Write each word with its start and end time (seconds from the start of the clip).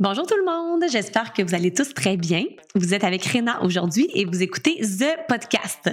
Bonjour 0.00 0.26
tout 0.26 0.34
le 0.36 0.44
monde, 0.44 0.82
j'espère 0.90 1.32
que 1.32 1.40
vous 1.40 1.54
allez 1.54 1.72
tous 1.72 1.94
très 1.94 2.16
bien. 2.16 2.42
Vous 2.74 2.94
êtes 2.94 3.04
avec 3.04 3.24
Réna 3.26 3.62
aujourd'hui 3.62 4.08
et 4.12 4.24
vous 4.24 4.42
écoutez 4.42 4.80
The 4.80 5.16
Podcast. 5.28 5.88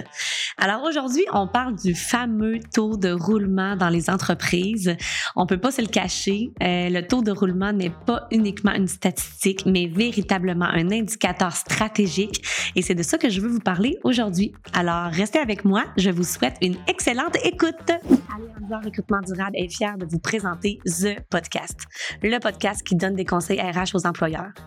Alors 0.58 0.82
aujourd'hui, 0.82 1.24
on 1.32 1.46
parle 1.46 1.76
du 1.76 1.94
fameux 1.94 2.58
taux 2.74 2.96
de 2.96 3.12
roulement 3.12 3.76
dans 3.76 3.90
les 3.90 4.10
entreprises. 4.10 4.96
On 5.36 5.46
peut 5.46 5.60
pas 5.60 5.70
se 5.70 5.80
le 5.80 5.86
cacher, 5.86 6.50
euh, 6.64 6.88
le 6.88 7.06
taux 7.06 7.22
de 7.22 7.30
roulement 7.30 7.72
n'est 7.72 7.94
pas 8.04 8.26
uniquement 8.32 8.72
une 8.72 8.88
statistique, 8.88 9.66
mais 9.66 9.86
véritablement 9.86 10.64
un 10.64 10.90
indicateur 10.90 11.54
stratégique 11.54 12.44
et 12.74 12.82
c'est 12.82 12.96
de 12.96 13.04
ça 13.04 13.18
que 13.18 13.30
je 13.30 13.40
veux 13.40 13.50
vous 13.50 13.60
parler 13.60 14.00
aujourd'hui. 14.02 14.52
Alors 14.72 15.12
restez 15.12 15.38
avec 15.38 15.64
moi, 15.64 15.84
je 15.96 16.10
vous 16.10 16.24
souhaite 16.24 16.56
une 16.60 16.74
excellente 16.88 17.36
écoute. 17.44 17.88
Allianz 17.88 18.84
Recrutement 18.84 19.20
Durable 19.20 19.56
est 19.56 19.68
fier 19.68 19.96
de 19.96 20.06
vous 20.06 20.18
présenter 20.18 20.80
The 20.86 21.20
Podcast, 21.30 21.82
le 22.20 22.40
podcast 22.40 22.82
qui 22.82 22.96
donne 22.96 23.14
des 23.14 23.24
conseils 23.24 23.60
RH 23.60 23.91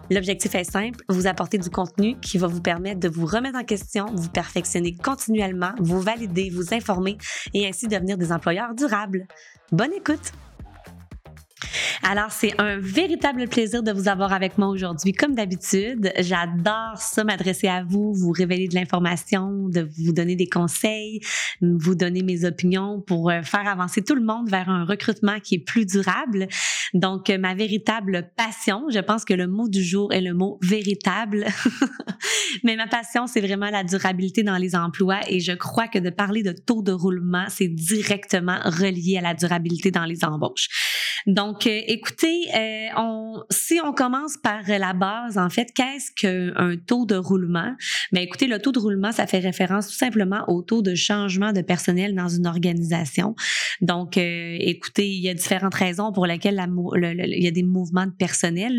L'objectif 0.09 0.55
est 0.55 0.63
simple, 0.63 1.03
vous 1.09 1.27
apporter 1.27 1.57
du 1.57 1.69
contenu 1.69 2.17
qui 2.19 2.37
va 2.37 2.47
vous 2.47 2.61
permettre 2.61 2.99
de 2.99 3.09
vous 3.09 3.25
remettre 3.25 3.57
en 3.57 3.63
question, 3.63 4.05
vous 4.13 4.29
perfectionner 4.29 4.95
continuellement, 4.95 5.73
vous 5.79 6.01
valider, 6.01 6.49
vous 6.49 6.73
informer 6.73 7.17
et 7.53 7.67
ainsi 7.67 7.87
devenir 7.87 8.17
des 8.17 8.31
employeurs 8.31 8.73
durables. 8.75 9.27
Bonne 9.71 9.93
écoute! 9.93 10.31
Alors, 12.07 12.31
c'est 12.31 12.53
un 12.61 12.77
véritable 12.77 13.47
plaisir 13.47 13.81
de 13.81 13.91
vous 13.91 14.07
avoir 14.07 14.31
avec 14.31 14.59
moi 14.59 14.67
aujourd'hui. 14.67 15.11
Comme 15.11 15.33
d'habitude, 15.33 16.13
j'adore 16.19 16.97
ça, 16.97 17.23
m'adresser 17.23 17.67
à 17.67 17.83
vous, 17.83 18.13
vous 18.13 18.29
révéler 18.29 18.67
de 18.67 18.75
l'information, 18.75 19.69
de 19.69 19.89
vous 19.97 20.13
donner 20.13 20.35
des 20.35 20.47
conseils, 20.47 21.19
vous 21.61 21.95
donner 21.95 22.21
mes 22.21 22.45
opinions 22.45 23.01
pour 23.01 23.31
euh, 23.31 23.41
faire 23.41 23.67
avancer 23.67 24.03
tout 24.03 24.13
le 24.13 24.21
monde 24.21 24.51
vers 24.51 24.69
un 24.69 24.85
recrutement 24.85 25.39
qui 25.39 25.55
est 25.55 25.65
plus 25.65 25.87
durable. 25.87 26.47
Donc, 26.93 27.29
ma 27.29 27.55
véritable 27.55 28.29
passion, 28.37 28.85
je 28.93 28.99
pense 28.99 29.25
que 29.25 29.33
le 29.33 29.47
mot 29.47 29.67
du 29.67 29.83
jour 29.83 30.13
est 30.13 30.21
le 30.21 30.35
mot 30.35 30.59
véritable. 30.61 31.47
Mais 32.63 32.75
ma 32.75 32.85
passion, 32.85 33.25
c'est 33.25 33.41
vraiment 33.41 33.71
la 33.71 33.83
durabilité 33.83 34.43
dans 34.43 34.57
les 34.57 34.75
emplois 34.75 35.21
et 35.27 35.39
je 35.39 35.53
crois 35.53 35.87
que 35.87 35.97
de 35.97 36.11
parler 36.11 36.43
de 36.43 36.51
taux 36.51 36.83
de 36.83 36.91
roulement, 36.91 37.45
c'est 37.49 37.67
directement 37.67 38.59
relié 38.63 39.17
à 39.17 39.21
la 39.21 39.33
durabilité 39.33 39.89
dans 39.89 40.05
les 40.05 40.23
embauches. 40.23 40.67
Donc, 41.25 41.65
euh, 41.65 41.81
écoutez, 41.95 42.47
euh, 42.53 42.87
on, 42.97 43.43
si 43.49 43.79
on 43.83 43.93
commence 43.93 44.37
par 44.37 44.61
la 44.67 44.93
base, 44.93 45.37
en 45.37 45.49
fait, 45.49 45.71
qu'est-ce 45.73 46.11
qu'un 46.11 46.75
taux 46.85 47.05
de 47.05 47.15
roulement? 47.15 47.73
Ben, 48.11 48.21
écoutez, 48.21 48.47
le 48.47 48.59
taux 48.59 48.71
de 48.71 48.79
roulement, 48.79 49.11
ça 49.11 49.27
fait 49.27 49.39
référence 49.39 49.87
tout 49.87 49.95
simplement 49.95 50.43
au 50.47 50.61
taux 50.61 50.81
de 50.81 50.93
changement 50.93 51.53
de 51.53 51.61
personnel 51.61 52.13
dans 52.13 52.27
une 52.27 52.47
organisation. 52.47 53.35
Donc, 53.81 54.17
euh, 54.17 54.57
écoutez, 54.59 55.07
il 55.07 55.21
y 55.21 55.29
a 55.29 55.33
différentes 55.33 55.73
raisons 55.73 56.11
pour 56.11 56.25
lesquelles 56.25 56.61
il 56.95 57.43
y 57.43 57.47
a 57.47 57.51
des 57.51 57.63
mouvements 57.63 58.05
de 58.05 58.11
personnel. 58.11 58.73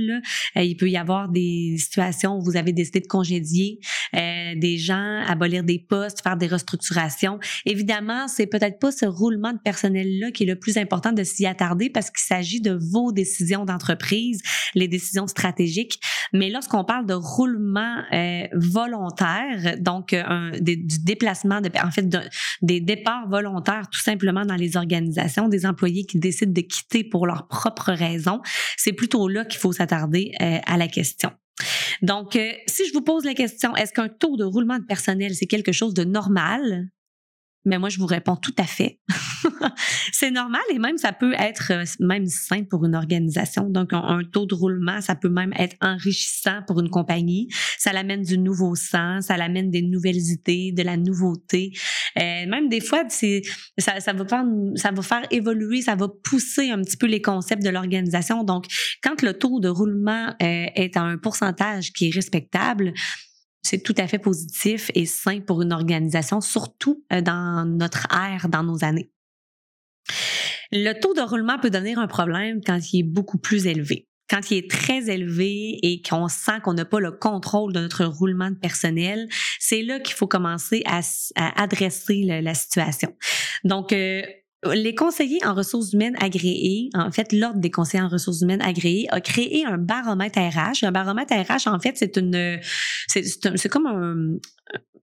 Là. 0.54 0.62
il 0.62 0.76
peut 0.76 0.90
y 0.90 0.96
avoir 0.96 1.28
des 1.28 1.76
situations 1.78 2.36
où 2.36 2.42
vous 2.42 2.56
avez 2.56 2.72
décidé 2.72 3.00
de 3.00 3.06
congédier 3.06 3.80
des 4.12 4.78
gens, 4.78 5.22
abolir 5.26 5.64
des 5.64 5.78
postes, 5.78 6.22
faire 6.22 6.36
des 6.36 6.46
restructurations. 6.46 7.38
Évidemment, 7.64 8.28
c'est 8.28 8.46
peut-être 8.46 8.78
pas 8.78 8.92
ce 8.92 9.06
roulement 9.06 9.52
de 9.52 9.58
personnel-là 9.58 10.30
qui 10.30 10.44
est 10.44 10.46
le 10.46 10.58
plus 10.58 10.76
important 10.76 11.12
de 11.12 11.24
s'y 11.24 11.46
attarder 11.46 11.90
parce 11.90 12.10
qu'il 12.10 12.24
s'agit 12.24 12.60
de 12.60 12.72
vos 12.72 13.05
décisions 13.12 13.64
d'entreprise, 13.64 14.40
les 14.74 14.88
décisions 14.88 15.26
stratégiques. 15.26 16.00
Mais 16.32 16.50
lorsqu'on 16.50 16.84
parle 16.84 17.06
de 17.06 17.14
roulement 17.14 18.02
euh, 18.12 18.46
volontaire, 18.54 19.76
donc 19.80 20.12
euh, 20.12 20.22
un, 20.26 20.50
du 20.60 20.98
déplacement, 21.04 21.60
en 21.82 21.90
fait, 21.90 22.08
des 22.62 22.80
départs 22.80 23.28
volontaires 23.28 23.88
tout 23.90 24.00
simplement 24.00 24.44
dans 24.44 24.56
les 24.56 24.76
organisations, 24.76 25.48
des 25.48 25.66
employés 25.66 26.04
qui 26.04 26.18
décident 26.18 26.52
de 26.52 26.60
quitter 26.60 27.04
pour 27.04 27.26
leurs 27.26 27.48
propres 27.48 27.92
raisons, 27.92 28.40
c'est 28.76 28.92
plutôt 28.92 29.28
là 29.28 29.44
qu'il 29.44 29.60
faut 29.60 29.72
s'attarder 29.72 30.32
euh, 30.40 30.58
à 30.66 30.76
la 30.76 30.88
question. 30.88 31.30
Donc, 32.02 32.38
si 32.66 32.86
je 32.86 32.92
vous 32.92 33.00
pose 33.00 33.24
la 33.24 33.32
question, 33.32 33.74
est-ce 33.76 33.90
qu'un 33.90 34.08
taux 34.08 34.36
de 34.36 34.44
roulement 34.44 34.78
de 34.78 34.84
personnel, 34.84 35.34
c'est 35.34 35.46
quelque 35.46 35.72
chose 35.72 35.94
de 35.94 36.04
normal? 36.04 36.90
Mais 37.66 37.78
moi, 37.78 37.88
je 37.88 37.98
vous 37.98 38.06
réponds 38.06 38.36
tout 38.36 38.54
à 38.58 38.64
fait. 38.64 39.00
c'est 40.12 40.30
normal 40.30 40.62
et 40.72 40.78
même 40.78 40.96
ça 40.98 41.12
peut 41.12 41.34
être 41.38 41.72
euh, 41.72 41.84
même 42.00 42.26
sain 42.26 42.62
pour 42.62 42.84
une 42.84 42.94
organisation. 42.94 43.68
Donc, 43.68 43.92
un, 43.92 44.20
taux 44.32 44.46
de 44.46 44.54
roulement, 44.54 45.00
ça 45.00 45.16
peut 45.16 45.28
même 45.28 45.52
être 45.58 45.76
enrichissant 45.80 46.60
pour 46.66 46.80
une 46.80 46.88
compagnie. 46.88 47.48
Ça 47.78 47.92
l'amène 47.92 48.22
du 48.22 48.38
nouveau 48.38 48.76
sens, 48.76 49.26
ça 49.26 49.36
l'amène 49.36 49.70
des 49.70 49.82
nouvelles 49.82 50.16
idées, 50.16 50.72
de 50.72 50.82
la 50.82 50.96
nouveauté. 50.96 51.72
Euh, 52.18 52.46
même 52.46 52.68
des 52.68 52.80
fois, 52.80 53.02
c'est 53.08 53.42
ça, 53.78 54.00
ça, 54.00 54.12
va 54.12 54.24
faire, 54.26 54.44
ça 54.76 54.92
va 54.92 55.02
faire 55.02 55.26
évoluer, 55.32 55.82
ça 55.82 55.96
va 55.96 56.06
pousser 56.08 56.70
un 56.70 56.80
petit 56.82 56.96
peu 56.96 57.06
les 57.06 57.20
concepts 57.20 57.64
de 57.64 57.70
l'organisation. 57.70 58.44
Donc, 58.44 58.66
quand 59.02 59.22
le 59.22 59.34
taux 59.34 59.58
de 59.58 59.68
roulement 59.68 60.28
euh, 60.40 60.66
est 60.74 60.96
à 60.96 61.02
un 61.02 61.18
pourcentage 61.18 61.92
qui 61.92 62.08
est 62.08 62.14
respectable, 62.14 62.92
c'est 63.66 63.82
tout 63.82 63.94
à 63.98 64.06
fait 64.06 64.18
positif 64.18 64.90
et 64.94 65.06
sain 65.06 65.40
pour 65.40 65.62
une 65.62 65.72
organisation, 65.72 66.40
surtout 66.40 67.04
euh, 67.12 67.20
dans 67.20 67.64
notre 67.66 68.06
ère, 68.12 68.48
dans 68.48 68.62
nos 68.62 68.84
années. 68.84 69.10
Le 70.72 70.92
taux 70.94 71.14
de 71.14 71.20
roulement 71.20 71.58
peut 71.58 71.70
devenir 71.70 71.98
un 71.98 72.06
problème 72.06 72.60
quand 72.64 72.78
il 72.92 73.00
est 73.00 73.02
beaucoup 73.02 73.38
plus 73.38 73.66
élevé. 73.66 74.08
Quand 74.28 74.50
il 74.50 74.58
est 74.58 74.70
très 74.70 75.08
élevé 75.08 75.78
et 75.82 76.02
qu'on 76.02 76.26
sent 76.28 76.60
qu'on 76.64 76.74
n'a 76.74 76.84
pas 76.84 76.98
le 76.98 77.12
contrôle 77.12 77.72
de 77.72 77.80
notre 77.80 78.04
roulement 78.04 78.50
de 78.50 78.56
personnel, 78.56 79.28
c'est 79.60 79.82
là 79.82 80.00
qu'il 80.00 80.16
faut 80.16 80.26
commencer 80.26 80.82
à, 80.86 81.00
adresser 81.62 82.22
la, 82.24 82.54
situation. 82.54 83.14
Donc, 83.62 83.92
euh, 83.92 84.22
les 84.72 84.94
conseillers 84.94 85.44
en 85.44 85.54
ressources 85.54 85.92
humaines 85.92 86.16
agréés, 86.20 86.90
en 86.94 87.10
fait, 87.10 87.32
l'Ordre 87.32 87.60
des 87.60 87.70
conseillers 87.70 88.02
en 88.02 88.08
ressources 88.08 88.40
humaines 88.40 88.62
agréés 88.62 89.06
a 89.10 89.20
créé 89.20 89.64
un 89.64 89.78
baromètre 89.78 90.38
RH. 90.38 90.84
Un 90.84 90.92
baromètre 90.92 91.34
RH, 91.34 91.68
en 91.68 91.78
fait, 91.78 91.96
c'est 91.96 92.16
une, 92.16 92.58
c'est 93.08 93.68
comme 93.68 93.86
un, 93.86 94.38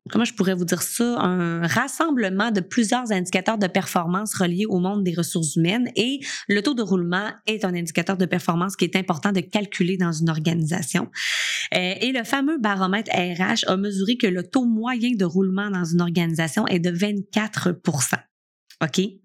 comment 0.10 0.26
je 0.26 0.34
pourrais 0.34 0.54
vous 0.54 0.66
dire 0.66 0.82
ça, 0.82 1.20
un 1.20 1.66
rassemblement 1.66 2.52
de 2.52 2.60
plusieurs 2.60 3.12
indicateurs 3.12 3.58
de 3.58 3.68
performance 3.68 4.36
reliés 4.36 4.66
au 4.68 4.80
monde 4.80 5.04
des 5.04 5.14
ressources 5.14 5.56
humaines 5.56 5.90
et 5.96 6.20
le 6.48 6.62
taux 6.62 6.74
de 6.74 6.82
roulement 6.82 7.30
est 7.48 7.64
un 7.66 7.74
indicateur 7.74 8.18
de 8.18 8.26
performance 8.26 8.76
qui 8.76 8.86
est 8.86 8.96
important 8.96 9.32
de 9.32 9.40
calculer 9.40 9.98
dans 9.98 10.12
une 10.12 10.30
organisation. 10.30 11.10
Euh, 11.74 11.94
et 12.02 12.12
le 12.12 12.24
fameux 12.24 12.58
baromètre 12.58 13.12
RH 13.12 13.70
a 13.70 13.78
mesuré 13.78 14.18
que 14.18 14.28
le 14.28 14.44
taux 14.44 14.66
moyen 14.66 15.12
de 15.16 15.26
roulement 15.26 15.70
dans 15.70 15.86
une 15.86 16.02
organisation 16.02 16.68
est 16.68 16.80
de 16.80 16.92
24% 16.92 18.18
OK? 18.84 19.23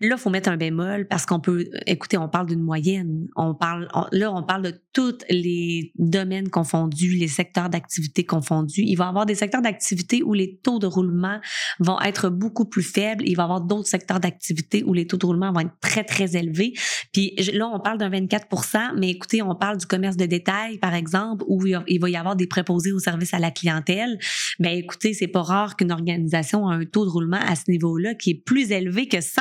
Là, 0.00 0.16
faut 0.16 0.30
mettre 0.30 0.48
un 0.48 0.56
bémol 0.56 1.06
parce 1.08 1.26
qu'on 1.26 1.40
peut, 1.40 1.66
écoutez, 1.86 2.16
on 2.16 2.28
parle 2.28 2.46
d'une 2.46 2.62
moyenne. 2.62 3.26
On 3.36 3.54
parle, 3.54 3.88
là, 4.12 4.32
on 4.32 4.42
parle 4.42 4.62
de 4.62 4.74
tous 4.92 5.18
les 5.28 5.92
domaines 5.98 6.48
confondus, 6.48 7.16
les 7.16 7.28
secteurs 7.28 7.68
d'activité 7.68 8.24
confondus. 8.24 8.82
Il 8.82 8.96
va 8.96 9.06
y 9.06 9.08
avoir 9.08 9.26
des 9.26 9.34
secteurs 9.34 9.62
d'activité 9.62 10.22
où 10.22 10.32
les 10.32 10.58
taux 10.62 10.78
de 10.78 10.86
roulement 10.86 11.38
vont 11.78 12.00
être 12.00 12.30
beaucoup 12.30 12.64
plus 12.64 12.82
faibles. 12.82 13.24
Il 13.26 13.36
va 13.36 13.42
y 13.42 13.44
avoir 13.44 13.60
d'autres 13.60 13.88
secteurs 13.88 14.20
d'activité 14.20 14.82
où 14.84 14.92
les 14.92 15.06
taux 15.06 15.18
de 15.18 15.26
roulement 15.26 15.52
vont 15.52 15.60
être 15.60 15.78
très, 15.80 16.04
très 16.04 16.36
élevés. 16.36 16.72
Puis 17.12 17.34
là, 17.52 17.68
on 17.68 17.80
parle 17.80 17.98
d'un 17.98 18.10
24% 18.10 18.70
mais 18.96 19.10
écoutez, 19.10 19.42
on 19.42 19.54
parle 19.54 19.78
du 19.78 19.86
commerce 19.86 20.16
de 20.16 20.26
détail, 20.26 20.78
par 20.78 20.94
exemple, 20.94 21.44
où 21.48 21.64
il 21.66 22.00
va 22.00 22.10
y 22.10 22.16
avoir 22.16 22.36
des 22.36 22.46
préposés 22.46 22.92
au 22.92 22.98
service 22.98 23.34
à 23.34 23.38
la 23.38 23.50
clientèle. 23.50 24.18
Ben 24.58 24.76
écoutez, 24.76 25.14
c'est 25.14 25.28
pas 25.28 25.42
rare 25.42 25.76
qu'une 25.76 25.92
organisation 25.92 26.68
a 26.68 26.74
un 26.74 26.84
taux 26.84 27.04
de 27.04 27.10
roulement 27.10 27.40
à 27.46 27.56
ce 27.56 27.70
niveau-là 27.70 28.14
qui 28.14 28.30
est 28.30 28.42
plus 28.44 28.72
élevé 28.72 29.08
que 29.08 29.20
100 29.20 29.40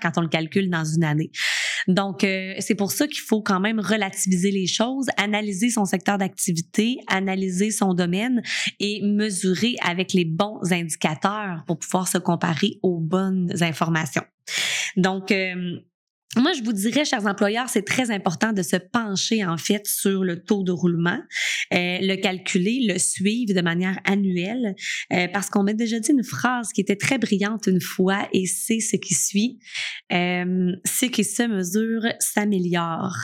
quand 0.00 0.12
on 0.16 0.20
le 0.20 0.28
calcule 0.28 0.70
dans 0.70 0.84
une 0.84 1.04
année. 1.04 1.30
Donc, 1.88 2.24
euh, 2.24 2.54
c'est 2.58 2.74
pour 2.74 2.92
ça 2.92 3.06
qu'il 3.06 3.22
faut 3.22 3.42
quand 3.42 3.60
même 3.60 3.80
relativiser 3.80 4.50
les 4.50 4.66
choses, 4.66 5.06
analyser 5.16 5.70
son 5.70 5.84
secteur 5.84 6.18
d'activité, 6.18 6.98
analyser 7.08 7.70
son 7.70 7.94
domaine 7.94 8.42
et 8.78 9.02
mesurer 9.02 9.74
avec 9.82 10.12
les 10.12 10.24
bons 10.24 10.60
indicateurs 10.70 11.64
pour 11.66 11.78
pouvoir 11.78 12.08
se 12.08 12.18
comparer 12.18 12.78
aux 12.82 13.00
bonnes 13.00 13.52
informations. 13.62 14.24
Donc, 14.96 15.30
euh, 15.32 15.78
moi, 16.36 16.52
je 16.54 16.62
vous 16.62 16.72
dirais, 16.72 17.04
chers 17.04 17.26
employeurs, 17.26 17.68
c'est 17.68 17.82
très 17.82 18.10
important 18.10 18.52
de 18.52 18.62
se 18.62 18.76
pencher 18.76 19.44
en 19.44 19.58
fait 19.58 19.86
sur 19.86 20.24
le 20.24 20.42
taux 20.42 20.62
de 20.62 20.72
roulement, 20.72 21.18
euh, 21.74 21.98
le 22.00 22.16
calculer, 22.16 22.86
le 22.88 22.98
suivre 22.98 23.54
de 23.54 23.60
manière 23.60 23.98
annuelle, 24.04 24.74
euh, 25.12 25.28
parce 25.32 25.50
qu'on 25.50 25.62
m'a 25.62 25.74
déjà 25.74 26.00
dit 26.00 26.10
une 26.10 26.24
phrase 26.24 26.72
qui 26.72 26.80
était 26.80 26.96
très 26.96 27.18
brillante 27.18 27.66
une 27.66 27.82
fois, 27.82 28.28
et 28.32 28.46
c'est 28.46 28.80
ce 28.80 28.96
qui 28.96 29.14
suit 29.14 29.58
euh, 30.12 30.72
ce 30.86 31.06
qui 31.06 31.24
se 31.24 31.42
mesure 31.42 32.02
s'améliore. 32.18 33.16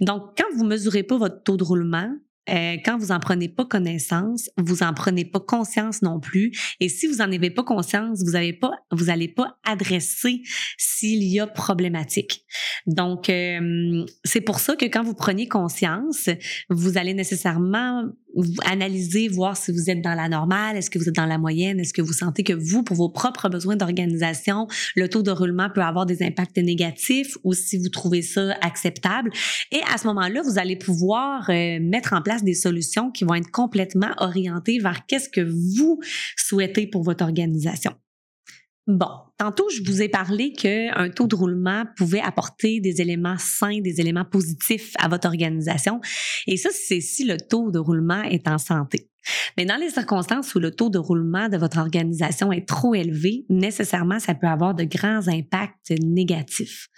Donc, 0.00 0.22
quand 0.38 0.56
vous 0.56 0.64
mesurez 0.64 1.02
pas 1.02 1.18
votre 1.18 1.42
taux 1.42 1.56
de 1.56 1.64
roulement, 1.64 2.10
euh, 2.48 2.76
quand 2.84 2.98
vous 2.98 3.12
en 3.12 3.20
prenez 3.20 3.48
pas 3.48 3.64
connaissance, 3.64 4.50
vous 4.56 4.82
en 4.82 4.94
prenez 4.94 5.24
pas 5.24 5.40
conscience 5.40 6.02
non 6.02 6.20
plus. 6.20 6.52
Et 6.80 6.88
si 6.88 7.06
vous 7.06 7.20
en 7.20 7.32
avez 7.32 7.50
pas 7.50 7.64
conscience, 7.64 8.22
vous 8.24 8.36
avez 8.36 8.52
pas, 8.52 8.70
vous 8.90 9.10
allez 9.10 9.28
pas 9.28 9.58
adresser 9.64 10.42
s'il 10.78 11.22
y 11.24 11.40
a 11.40 11.46
problématique. 11.46 12.44
Donc, 12.86 13.28
euh, 13.28 14.04
c'est 14.24 14.40
pour 14.40 14.60
ça 14.60 14.76
que 14.76 14.86
quand 14.86 15.02
vous 15.02 15.14
prenez 15.14 15.48
conscience, 15.48 16.28
vous 16.70 16.98
allez 16.98 17.14
nécessairement 17.14 18.04
analyser, 18.64 19.28
voir 19.28 19.56
si 19.56 19.72
vous 19.72 19.90
êtes 19.90 20.02
dans 20.02 20.14
la 20.14 20.28
normale, 20.28 20.76
est-ce 20.76 20.90
que 20.90 20.98
vous 20.98 21.08
êtes 21.08 21.14
dans 21.14 21.26
la 21.26 21.38
moyenne, 21.38 21.80
est-ce 21.80 21.92
que 21.92 22.02
vous 22.02 22.12
sentez 22.12 22.44
que 22.44 22.52
vous, 22.52 22.82
pour 22.82 22.96
vos 22.96 23.08
propres 23.08 23.48
besoins 23.48 23.76
d'organisation, 23.76 24.66
le 24.94 25.08
taux 25.08 25.22
de 25.22 25.30
roulement 25.30 25.68
peut 25.74 25.82
avoir 25.82 26.06
des 26.06 26.22
impacts 26.22 26.58
négatifs 26.58 27.36
ou 27.44 27.52
si 27.54 27.78
vous 27.78 27.88
trouvez 27.88 28.22
ça 28.22 28.54
acceptable. 28.60 29.30
Et 29.72 29.80
à 29.92 29.98
ce 29.98 30.06
moment-là, 30.08 30.42
vous 30.42 30.58
allez 30.58 30.76
pouvoir 30.76 31.48
euh, 31.50 31.78
mettre 31.80 32.12
en 32.12 32.22
place 32.22 32.44
des 32.44 32.54
solutions 32.54 33.10
qui 33.10 33.24
vont 33.24 33.34
être 33.34 33.50
complètement 33.50 34.10
orientées 34.18 34.78
vers 34.78 35.06
qu'est-ce 35.06 35.28
que 35.28 35.40
vous 35.40 36.00
souhaitez 36.36 36.86
pour 36.86 37.02
votre 37.02 37.24
organisation. 37.24 37.92
Bon, 38.86 39.08
tantôt, 39.36 39.68
je 39.68 39.82
vous 39.84 40.00
ai 40.00 40.08
parlé 40.08 40.52
qu'un 40.52 41.10
taux 41.10 41.26
de 41.26 41.34
roulement 41.34 41.84
pouvait 41.96 42.20
apporter 42.20 42.80
des 42.80 43.00
éléments 43.00 43.36
sains, 43.36 43.80
des 43.80 44.00
éléments 44.00 44.24
positifs 44.24 44.92
à 44.98 45.08
votre 45.08 45.26
organisation. 45.26 46.00
Et 46.46 46.56
ça, 46.56 46.68
c'est 46.72 47.00
si 47.00 47.24
le 47.24 47.36
taux 47.36 47.72
de 47.72 47.80
roulement 47.80 48.22
est 48.22 48.46
en 48.46 48.58
santé. 48.58 49.10
Mais 49.56 49.64
dans 49.64 49.76
les 49.76 49.90
circonstances 49.90 50.54
où 50.54 50.60
le 50.60 50.70
taux 50.70 50.90
de 50.90 50.98
roulement 50.98 51.48
de 51.48 51.56
votre 51.56 51.78
organisation 51.78 52.52
est 52.52 52.66
trop 52.66 52.94
élevé, 52.94 53.44
nécessairement, 53.48 54.18
ça 54.18 54.34
peut 54.34 54.46
avoir 54.46 54.74
de 54.74 54.84
grands 54.84 55.28
impacts 55.28 55.90
négatifs. 56.02 56.88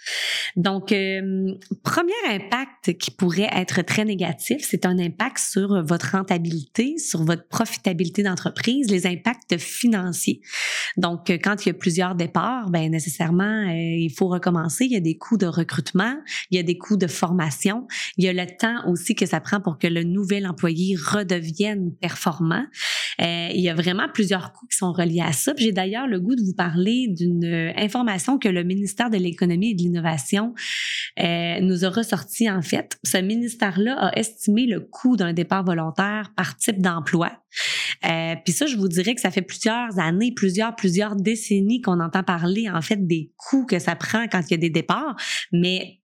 Donc, 0.55 0.91
euh, 0.91 1.53
premier 1.83 2.11
impact 2.27 2.97
qui 2.97 3.11
pourrait 3.11 3.49
être 3.55 3.81
très 3.81 4.05
négatif, 4.05 4.65
c'est 4.67 4.85
un 4.85 4.97
impact 4.99 5.39
sur 5.39 5.83
votre 5.83 6.11
rentabilité, 6.11 6.97
sur 6.97 7.23
votre 7.23 7.47
profitabilité 7.47 8.23
d'entreprise, 8.23 8.89
les 8.89 9.07
impacts 9.07 9.57
financiers. 9.57 10.41
Donc, 10.97 11.29
quand 11.43 11.65
il 11.65 11.69
y 11.69 11.71
a 11.71 11.75
plusieurs 11.75 12.15
départs, 12.15 12.69
ben 12.69 12.89
nécessairement, 12.91 13.67
euh, 13.67 13.73
il 13.73 14.13
faut 14.15 14.27
recommencer. 14.27 14.85
Il 14.85 14.91
y 14.91 14.97
a 14.97 15.01
des 15.01 15.17
coûts 15.17 15.37
de 15.37 15.45
recrutement, 15.45 16.15
il 16.51 16.57
y 16.57 16.59
a 16.59 16.63
des 16.63 16.77
coûts 16.77 16.97
de 16.97 17.07
formation, 17.07 17.87
il 18.17 18.25
y 18.25 18.27
a 18.27 18.33
le 18.33 18.45
temps 18.57 18.89
aussi 18.89 19.15
que 19.15 19.25
ça 19.25 19.39
prend 19.39 19.61
pour 19.61 19.77
que 19.77 19.87
le 19.87 20.03
nouvel 20.03 20.47
employé 20.47 20.95
redevienne 20.95 21.93
performant 22.01 22.18
Euh, 22.27 23.47
il 23.53 23.61
y 23.61 23.69
a 23.69 23.73
vraiment 23.73 24.07
plusieurs 24.13 24.53
coûts 24.53 24.67
qui 24.67 24.77
sont 24.77 24.91
reliés 24.91 25.21
à 25.21 25.31
ça. 25.31 25.53
J'ai 25.57 25.71
d'ailleurs 25.71 26.07
le 26.07 26.19
goût 26.19 26.35
de 26.35 26.41
vous 26.41 26.55
parler 26.55 27.07
d'une 27.09 27.45
euh, 27.45 27.71
information 27.77 28.37
que 28.37 28.49
le 28.49 28.63
ministère 28.63 29.09
de 29.09 29.17
l'Économie 29.17 29.71
et 29.71 29.75
de 29.75 29.81
l'Innovation 29.81 30.53
euh, 31.19 31.59
nous 31.61 31.85
a 31.85 31.89
ressorti 31.89 32.49
en 32.49 32.61
fait. 32.61 32.97
Ce 33.03 33.17
ministère-là 33.17 33.95
a 33.99 34.17
estimé 34.17 34.65
le 34.65 34.79
coût 34.79 35.15
d'un 35.15 35.33
départ 35.33 35.63
volontaire 35.63 36.31
par 36.35 36.57
type 36.57 36.81
d'emploi. 36.81 37.31
Puis 38.01 38.53
ça, 38.53 38.65
je 38.67 38.77
vous 38.77 38.87
dirais 38.87 39.15
que 39.15 39.21
ça 39.21 39.31
fait 39.31 39.41
plusieurs 39.41 39.99
années, 39.99 40.31
plusieurs, 40.33 40.75
plusieurs 40.75 41.15
décennies 41.15 41.81
qu'on 41.81 41.99
entend 41.99 42.23
parler 42.23 42.69
en 42.69 42.81
fait 42.81 43.05
des 43.05 43.31
coûts 43.37 43.65
que 43.65 43.79
ça 43.79 43.95
prend 43.95 44.27
quand 44.27 44.41
il 44.47 44.51
y 44.51 44.53
a 44.53 44.57
des 44.57 44.69
départs, 44.69 45.15
mais 45.51 45.98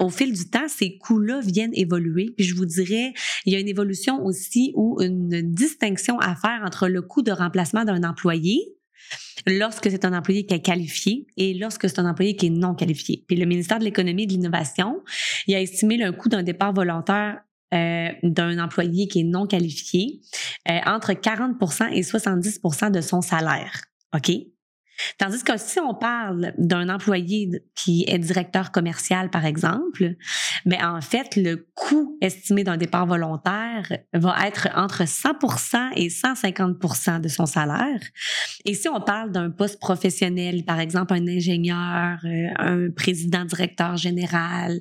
au 0.00 0.10
fil 0.10 0.32
du 0.32 0.48
temps, 0.48 0.68
ces 0.68 0.98
coûts-là 0.98 1.40
viennent 1.40 1.72
évoluer. 1.74 2.34
Puis 2.36 2.46
je 2.46 2.54
vous 2.54 2.66
dirais, 2.66 3.12
il 3.46 3.52
y 3.52 3.56
a 3.56 3.58
une 3.58 3.68
évolution 3.68 4.24
aussi 4.24 4.72
ou 4.76 5.00
une 5.00 5.42
distinction 5.52 6.18
à 6.18 6.34
faire 6.36 6.62
entre 6.64 6.88
le 6.88 7.02
coût 7.02 7.22
de 7.22 7.32
remplacement 7.32 7.84
d'un 7.84 8.04
employé 8.04 8.60
lorsque 9.46 9.90
c'est 9.90 10.04
un 10.04 10.16
employé 10.16 10.46
qui 10.46 10.54
est 10.54 10.60
qualifié 10.60 11.26
et 11.36 11.54
lorsque 11.54 11.88
c'est 11.88 11.98
un 11.98 12.08
employé 12.08 12.36
qui 12.36 12.46
est 12.46 12.50
non 12.50 12.74
qualifié. 12.74 13.24
Puis 13.26 13.36
le 13.36 13.46
ministère 13.46 13.78
de 13.78 13.84
l'Économie 13.84 14.24
et 14.24 14.26
de 14.26 14.32
l'Innovation, 14.32 15.02
il 15.46 15.54
a 15.54 15.60
estimé 15.60 15.96
le 15.96 16.12
coût 16.12 16.28
d'un 16.28 16.42
départ 16.42 16.72
volontaire 16.72 17.40
euh, 17.74 18.08
d'un 18.22 18.62
employé 18.62 19.08
qui 19.08 19.20
est 19.20 19.24
non 19.24 19.46
qualifié 19.46 20.20
euh, 20.68 20.78
entre 20.86 21.12
40% 21.12 21.92
et 21.92 22.02
70% 22.02 22.90
de 22.90 23.00
son 23.00 23.22
salaire. 23.22 23.82
OK? 24.14 24.30
Tandis 25.18 25.42
que 25.42 25.56
si 25.56 25.78
on 25.80 25.94
parle 25.94 26.52
d'un 26.58 26.88
employé 26.88 27.50
qui 27.74 28.04
est 28.08 28.18
directeur 28.18 28.72
commercial, 28.72 29.30
par 29.30 29.44
exemple, 29.44 30.14
mais 30.64 30.78
ben, 30.78 30.96
en 30.96 31.00
fait, 31.00 31.36
le 31.36 31.68
coût 31.74 32.16
estimé 32.20 32.64
d'un 32.64 32.76
départ 32.76 33.06
volontaire 33.06 33.90
va 34.12 34.46
être 34.46 34.68
entre 34.74 35.02
100% 35.02 35.92
et 35.96 36.08
150% 36.08 37.20
de 37.20 37.28
son 37.28 37.46
salaire. 37.46 38.00
Et 38.64 38.74
si 38.74 38.88
on 38.88 39.00
parle 39.00 39.32
d'un 39.32 39.50
poste 39.50 39.80
professionnel, 39.80 40.64
par 40.64 40.80
exemple 40.80 41.14
un 41.14 41.26
ingénieur, 41.26 42.18
euh, 42.24 42.48
un 42.58 42.90
président 42.90 43.44
directeur 43.44 43.96
général, 43.96 44.80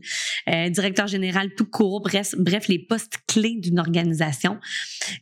euh, 0.50 0.69
directeur 0.69 1.07
général 1.07 1.53
tout 1.56 1.65
court, 1.65 2.01
bref, 2.01 2.35
bref 2.38 2.67
les 2.67 2.79
postes 2.79 3.17
clés 3.27 3.57
d'une 3.59 3.79
organisation, 3.79 4.59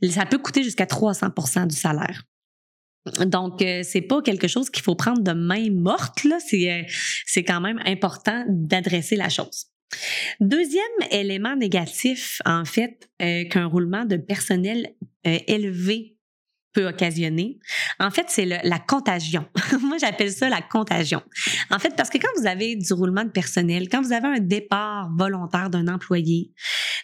ça 0.10 0.26
peut 0.26 0.38
coûter 0.38 0.64
jusqu'à 0.64 0.86
300 0.86 1.30
du 1.68 1.76
salaire. 1.76 2.24
Donc, 3.26 3.62
euh, 3.62 3.82
c'est 3.84 4.02
pas 4.02 4.22
quelque 4.22 4.48
chose 4.48 4.70
qu'il 4.70 4.84
faut 4.84 4.96
prendre 4.96 5.22
de 5.22 5.32
main 5.32 5.70
morte, 5.72 6.24
là. 6.24 6.38
C'est, 6.46 6.72
euh, 6.72 6.84
c'est 7.26 7.44
quand 7.44 7.62
même 7.62 7.80
important 7.86 8.46
d'adresser 8.48 9.16
la 9.16 9.30
chose. 9.30 9.68
Deuxième 10.40 10.84
élément 11.12 11.56
négatif, 11.56 12.42
en 12.46 12.66
fait, 12.66 13.10
euh, 13.22 13.46
qu'un 13.46 13.66
roulement 13.66 14.06
de 14.06 14.18
personnel 14.18 14.94
élevé 15.24 16.16
peut 16.74 16.88
occasionner. 16.88 17.60
En 18.00 18.12
fait, 18.12 18.26
c'est 18.30 18.46
la 18.46 18.80
contagion. 18.80 19.46
Moi, 19.82 19.98
j'appelle 20.00 20.32
ça 20.32 20.50
la 20.50 20.62
contagion. 20.62 21.22
En 21.72 21.80
fait, 21.80 21.96
parce 21.96 22.10
que 22.10 22.20
quand 22.20 22.30
vous 22.38 22.48
avez 22.48 22.76
du 22.76 22.94
roulement 22.94 23.24
de 23.24 23.32
personnel, 23.32 23.90
quand 23.90 24.02
vous 24.02 24.14
avez 24.14 24.28
un 24.28 24.40
départ 24.40 25.10
volontaire 25.18 25.70
d'un 25.70 25.88
employé, 25.88 26.52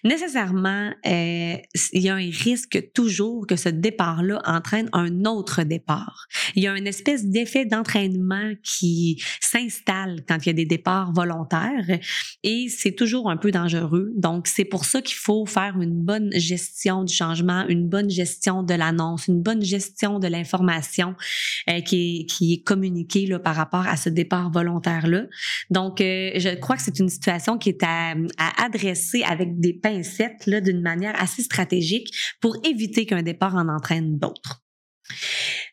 nécessairement, 0.06 0.92
euh, 1.06 1.56
il 1.92 2.02
y 2.02 2.10
a 2.10 2.16
un 2.16 2.30
risque 2.30 2.92
toujours 2.94 3.48
que 3.48 3.56
ce 3.56 3.70
départ-là 3.70 4.42
entraîne 4.46 4.88
un 4.94 5.26
autre 5.26 5.64
départ. 5.64 6.28
Il 6.56 6.64
y 6.64 6.68
a 6.68 6.78
une 6.78 6.88
espèce 6.88 7.26
d'effet 7.26 7.66
d'entraînement 7.66 8.54
qui 8.64 9.22
s'installe 9.42 10.24
quand 10.28 10.38
il 10.46 10.48
y 10.48 10.50
a 10.52 10.54
des 10.54 10.66
départs 10.66 11.12
volontaires 11.12 12.00
et 12.44 12.68
c'est 12.70 12.94
toujours 12.94 13.30
un 13.30 13.38
peu 13.38 13.52
dangereux. 13.52 14.12
Donc, 14.16 14.48
c'est 14.48 14.64
pour 14.64 14.86
ça 14.86 15.02
qu'il 15.02 15.18
faut 15.18 15.46
faire 15.46 15.82
une 15.82 16.00
bonne 16.00 16.32
gestion 16.36 17.04
du 17.04 17.14
changement, 17.14 17.66
une 17.68 17.88
bonne 17.88 18.10
gestion 18.10 18.62
de 18.62 18.76
l'annonce, 18.76 19.28
une 19.28 19.42
bonne 19.42 19.64
gestion 19.64 20.20
de 20.20 20.28
l'information 20.28 21.16
euh, 21.70 21.82
qui, 21.82 22.28
est, 22.42 22.64
communiquée 22.64 23.28
par 23.44 23.56
rapport 23.56 23.88
à 23.88 23.98
ce 23.98 24.10
départ 24.10 24.52
volontaire-là. 24.52 25.24
Donc, 25.72 26.00
euh, 26.00 26.32
je 26.36 26.56
crois 26.56 26.76
que 26.76 26.84
c'est 26.84 27.00
une 27.00 27.10
situation 27.10 27.58
qui 27.58 27.70
est 27.70 27.84
à, 27.84 28.12
à 28.38 28.66
adresser 28.66 29.24
avec 29.24 29.60
des 29.60 29.74
d'une 30.62 30.82
manière 30.82 31.20
assez 31.22 31.42
stratégique 31.42 32.14
pour 32.42 32.58
éviter 32.64 33.06
qu'un 33.06 33.24
départ 33.24 33.56
en 33.56 33.68
entraîne 33.70 34.18
d'autres. 34.18 34.64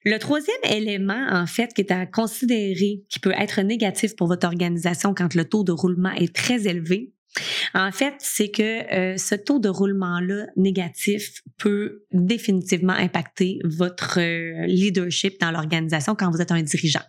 Le 0.04 0.18
troisième 0.18 0.56
élément, 0.64 1.26
en 1.30 1.46
fait, 1.46 1.72
qui 1.74 1.80
est 1.80 1.92
à 1.92 2.06
considérer, 2.06 3.02
qui 3.08 3.18
peut 3.20 3.34
être 3.38 3.62
négatif 3.62 4.16
pour 4.16 4.26
votre 4.26 4.46
organisation 4.46 5.14
quand 5.14 5.34
le 5.34 5.44
taux 5.44 5.64
de 5.64 5.72
roulement 5.72 6.12
est 6.12 6.34
très 6.34 6.66
élevé, 6.66 7.12
en 7.74 7.90
fait, 7.92 8.14
c'est 8.18 8.50
que 8.50 8.62
euh, 8.94 9.16
ce 9.16 9.34
taux 9.34 9.58
de 9.58 9.68
roulement-là 9.68 10.46
négatif 10.56 11.40
peut 11.56 12.04
définitivement 12.12 12.92
impacter 12.92 13.58
votre 13.64 14.20
euh, 14.20 14.66
leadership 14.66 15.40
dans 15.40 15.50
l'organisation 15.50 16.14
quand 16.14 16.30
vous 16.30 16.42
êtes 16.42 16.52
un 16.52 16.62
dirigeant. 16.62 17.00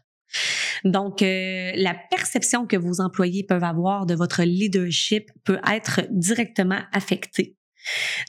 Donc, 0.84 1.22
euh, 1.22 1.72
la 1.76 1.96
perception 2.12 2.68
que 2.68 2.76
vos 2.76 3.00
employés 3.00 3.44
peuvent 3.44 3.64
avoir 3.64 4.06
de 4.06 4.16
votre 4.16 4.44
leadership 4.44 5.30
peut 5.44 5.60
être 5.70 6.02
directement 6.12 6.82
affectée. 6.92 7.56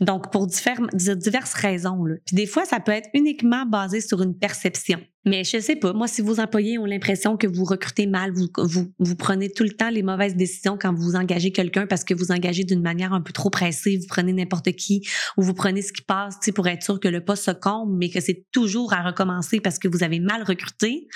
Donc, 0.01 0.33
pour 0.33 0.47
diverses 0.47 1.55
raisons. 1.55 2.05
Là. 2.05 2.17
Puis 2.27 2.37
des 2.37 2.47
fois, 2.47 2.65
ça 2.65 2.81
peut 2.81 2.93
être 2.93 3.09
uniquement 3.15 3.67
basé 3.67 4.01
sur 4.01 4.23
une 4.23 4.37
perception. 4.37 5.01
Mais 5.25 5.43
je 5.43 5.59
sais 5.59 5.77
pas, 5.77 5.93
moi, 5.93 6.07
si 6.07 6.21
vos 6.21 6.39
employés 6.39 6.79
ont 6.79 6.85
l'impression 6.85 7.37
que 7.37 7.47
vous 7.47 7.65
recrutez 7.65 8.07
mal, 8.07 8.33
vous, 8.33 8.49
vous, 8.59 8.93
vous, 8.99 9.17
prenez 9.17 9.51
tout 9.51 9.65
le 9.65 9.71
temps 9.71 9.89
les 9.89 10.03
mauvaises 10.03 10.37
décisions 10.37 10.77
quand 10.79 10.93
vous 10.93 11.17
engagez 11.17 11.51
quelqu'un 11.51 11.87
parce 11.87 12.05
que 12.05 12.13
vous 12.13 12.31
engagez 12.31 12.65
d'une 12.65 12.83
manière 12.83 13.13
un 13.13 13.23
peu 13.23 13.33
trop 13.33 13.49
pressée, 13.49 13.97
vous 13.97 14.07
prenez 14.07 14.33
n'importe 14.33 14.73
qui 14.73 15.07
ou 15.37 15.43
vous 15.43 15.55
prenez 15.55 15.81
ce 15.81 15.93
qui 15.93 16.03
passe 16.03 16.37
pour 16.55 16.69
être 16.69 16.83
sûr 16.83 17.01
que 17.01 17.09
le 17.09 17.25
poste 17.25 17.45
se 17.45 17.51
comble, 17.53 17.97
mais 17.97 18.11
que 18.11 18.21
c'est 18.21 18.45
toujours 18.53 18.93
à 18.93 19.03
recommencer 19.03 19.61
parce 19.61 19.79
que 19.79 19.89
vous 19.89 20.03
avez 20.03 20.21
mal 20.21 20.43
recruté, 20.43 21.09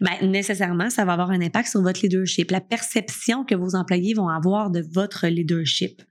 ben, 0.00 0.12
nécessairement, 0.22 0.90
ça 0.90 1.04
va 1.04 1.12
avoir 1.12 1.30
un 1.30 1.40
impact 1.40 1.68
sur 1.68 1.82
votre 1.82 2.00
leadership, 2.02 2.50
la 2.50 2.60
perception 2.60 3.44
que 3.44 3.54
vos 3.54 3.76
employés 3.76 4.14
vont 4.14 4.28
avoir 4.28 4.70
de 4.70 4.84
votre 4.92 5.28
leadership. 5.28 6.02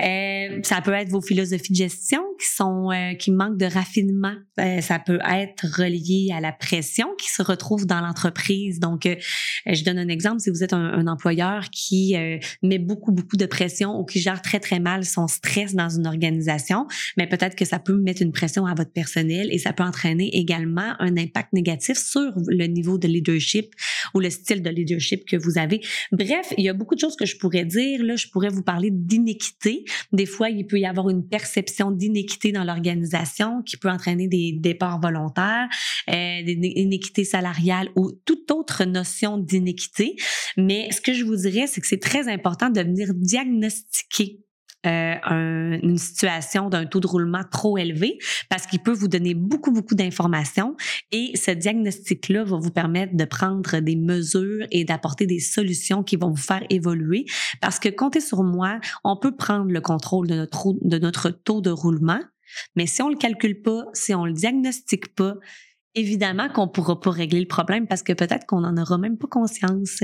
Euh, 0.00 0.60
ça 0.62 0.80
peut 0.80 0.92
être 0.92 1.08
vos 1.08 1.20
philosophies 1.20 1.72
de 1.72 1.78
gestion 1.78 2.22
qui 2.38 2.46
sont 2.46 2.90
euh, 2.92 3.14
qui 3.14 3.32
manquent 3.32 3.58
de 3.58 3.66
raffinement. 3.66 4.34
Euh, 4.60 4.80
ça 4.80 5.00
peut 5.00 5.18
être 5.28 5.66
relié 5.76 6.30
à 6.32 6.40
la 6.40 6.52
qui 7.18 7.30
se 7.30 7.42
retrouve 7.42 7.86
dans 7.86 8.00
l'entreprise. 8.00 8.80
Donc, 8.80 9.06
euh, 9.06 9.16
je 9.66 9.82
donne 9.84 9.98
un 9.98 10.08
exemple. 10.08 10.40
Si 10.40 10.50
vous 10.50 10.62
êtes 10.62 10.72
un, 10.72 10.92
un 10.92 11.06
employeur 11.06 11.70
qui 11.70 12.16
euh, 12.16 12.38
met 12.62 12.78
beaucoup 12.78 13.12
beaucoup 13.12 13.36
de 13.36 13.46
pression 13.46 13.98
ou 13.98 14.04
qui 14.04 14.20
gère 14.20 14.42
très 14.42 14.60
très 14.60 14.80
mal 14.80 15.04
son 15.04 15.26
stress 15.28 15.74
dans 15.74 15.88
une 15.88 16.06
organisation, 16.06 16.86
mais 17.16 17.26
peut-être 17.26 17.56
que 17.56 17.64
ça 17.64 17.78
peut 17.78 17.96
mettre 17.96 18.22
une 18.22 18.32
pression 18.32 18.66
à 18.66 18.74
votre 18.74 18.92
personnel 18.92 19.48
et 19.50 19.58
ça 19.58 19.72
peut 19.72 19.82
entraîner 19.82 20.30
également 20.36 20.94
un 20.98 21.16
impact 21.16 21.52
négatif 21.52 21.98
sur 21.98 22.32
le 22.48 22.66
niveau 22.66 22.98
de 22.98 23.08
leadership 23.08 23.74
ou 24.14 24.20
le 24.20 24.30
style 24.30 24.62
de 24.62 24.70
leadership 24.70 25.24
que 25.26 25.36
vous 25.36 25.58
avez. 25.58 25.80
Bref, 26.12 26.52
il 26.56 26.64
y 26.64 26.68
a 26.68 26.74
beaucoup 26.74 26.94
de 26.94 27.00
choses 27.00 27.16
que 27.16 27.26
je 27.26 27.36
pourrais 27.36 27.64
dire. 27.64 28.02
Là, 28.02 28.16
je 28.16 28.28
pourrais 28.28 28.48
vous 28.48 28.62
parler 28.62 28.90
d'inéquité. 28.92 29.84
Des 30.12 30.26
fois, 30.26 30.50
il 30.50 30.66
peut 30.66 30.78
y 30.78 30.86
avoir 30.86 31.08
une 31.08 31.26
perception 31.26 31.90
d'inéquité 31.90 32.52
dans 32.52 32.64
l'organisation 32.64 33.62
qui 33.62 33.76
peut 33.76 33.90
entraîner 33.90 34.28
des 34.28 34.52
départs 34.58 35.00
volontaires, 35.00 35.68
euh, 36.10 36.42
des 36.44 36.56
inéquités 36.62 37.24
salariales 37.24 37.90
ou 37.96 38.12
toute 38.24 38.50
autre 38.50 38.84
notion 38.84 39.38
d'inéquité. 39.38 40.16
Mais 40.56 40.90
ce 40.90 41.00
que 41.00 41.12
je 41.12 41.24
vous 41.24 41.36
dirais, 41.36 41.66
c'est 41.66 41.80
que 41.80 41.86
c'est 41.86 42.02
très 42.02 42.28
important 42.28 42.70
de 42.70 42.80
venir 42.80 43.14
diagnostiquer 43.14 44.40
euh, 44.86 45.76
une 45.82 45.98
situation 45.98 46.68
d'un 46.68 46.86
taux 46.86 47.00
de 47.00 47.08
roulement 47.08 47.42
trop 47.50 47.78
élevé 47.78 48.16
parce 48.48 48.64
qu'il 48.64 48.78
peut 48.78 48.92
vous 48.92 49.08
donner 49.08 49.34
beaucoup, 49.34 49.72
beaucoup 49.72 49.96
d'informations 49.96 50.76
et 51.10 51.32
ce 51.36 51.50
diagnostic-là 51.50 52.44
va 52.44 52.58
vous 52.58 52.70
permettre 52.70 53.16
de 53.16 53.24
prendre 53.24 53.80
des 53.80 53.96
mesures 53.96 54.64
et 54.70 54.84
d'apporter 54.84 55.26
des 55.26 55.40
solutions 55.40 56.04
qui 56.04 56.14
vont 56.14 56.30
vous 56.30 56.36
faire 56.36 56.62
évoluer 56.70 57.24
parce 57.60 57.80
que 57.80 57.88
comptez 57.88 58.20
sur 58.20 58.44
moi, 58.44 58.78
on 59.02 59.16
peut 59.16 59.34
prendre 59.34 59.68
le 59.68 59.80
contrôle 59.80 60.28
de 60.28 60.36
notre, 60.36 60.74
de 60.80 60.98
notre 60.98 61.30
taux 61.30 61.60
de 61.60 61.70
roulement, 61.70 62.20
mais 62.76 62.86
si 62.86 63.02
on 63.02 63.08
le 63.08 63.16
calcule 63.16 63.60
pas, 63.60 63.84
si 63.94 64.14
on 64.14 64.24
le 64.24 64.32
diagnostique 64.32 65.12
pas, 65.16 65.34
évidemment 65.94 66.48
qu'on 66.48 66.68
pourra 66.68 67.00
pas 67.00 67.10
régler 67.10 67.40
le 67.40 67.46
problème 67.46 67.86
parce 67.86 68.02
que 68.02 68.12
peut-être 68.12 68.46
qu'on 68.46 68.60
n'en 68.60 68.76
aura 68.80 68.98
même 68.98 69.18
pas 69.18 69.28
conscience. 69.28 70.02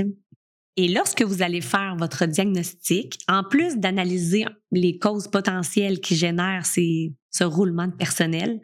Et 0.76 0.88
lorsque 0.88 1.22
vous 1.22 1.42
allez 1.42 1.60
faire 1.60 1.94
votre 1.96 2.26
diagnostic, 2.26 3.20
en 3.28 3.44
plus 3.44 3.76
d'analyser 3.76 4.44
les 4.72 4.98
causes 4.98 5.28
potentielles 5.28 6.00
qui 6.00 6.16
génèrent 6.16 6.66
ce 6.66 7.44
roulement 7.44 7.86
de 7.86 7.94
personnel, 7.94 8.60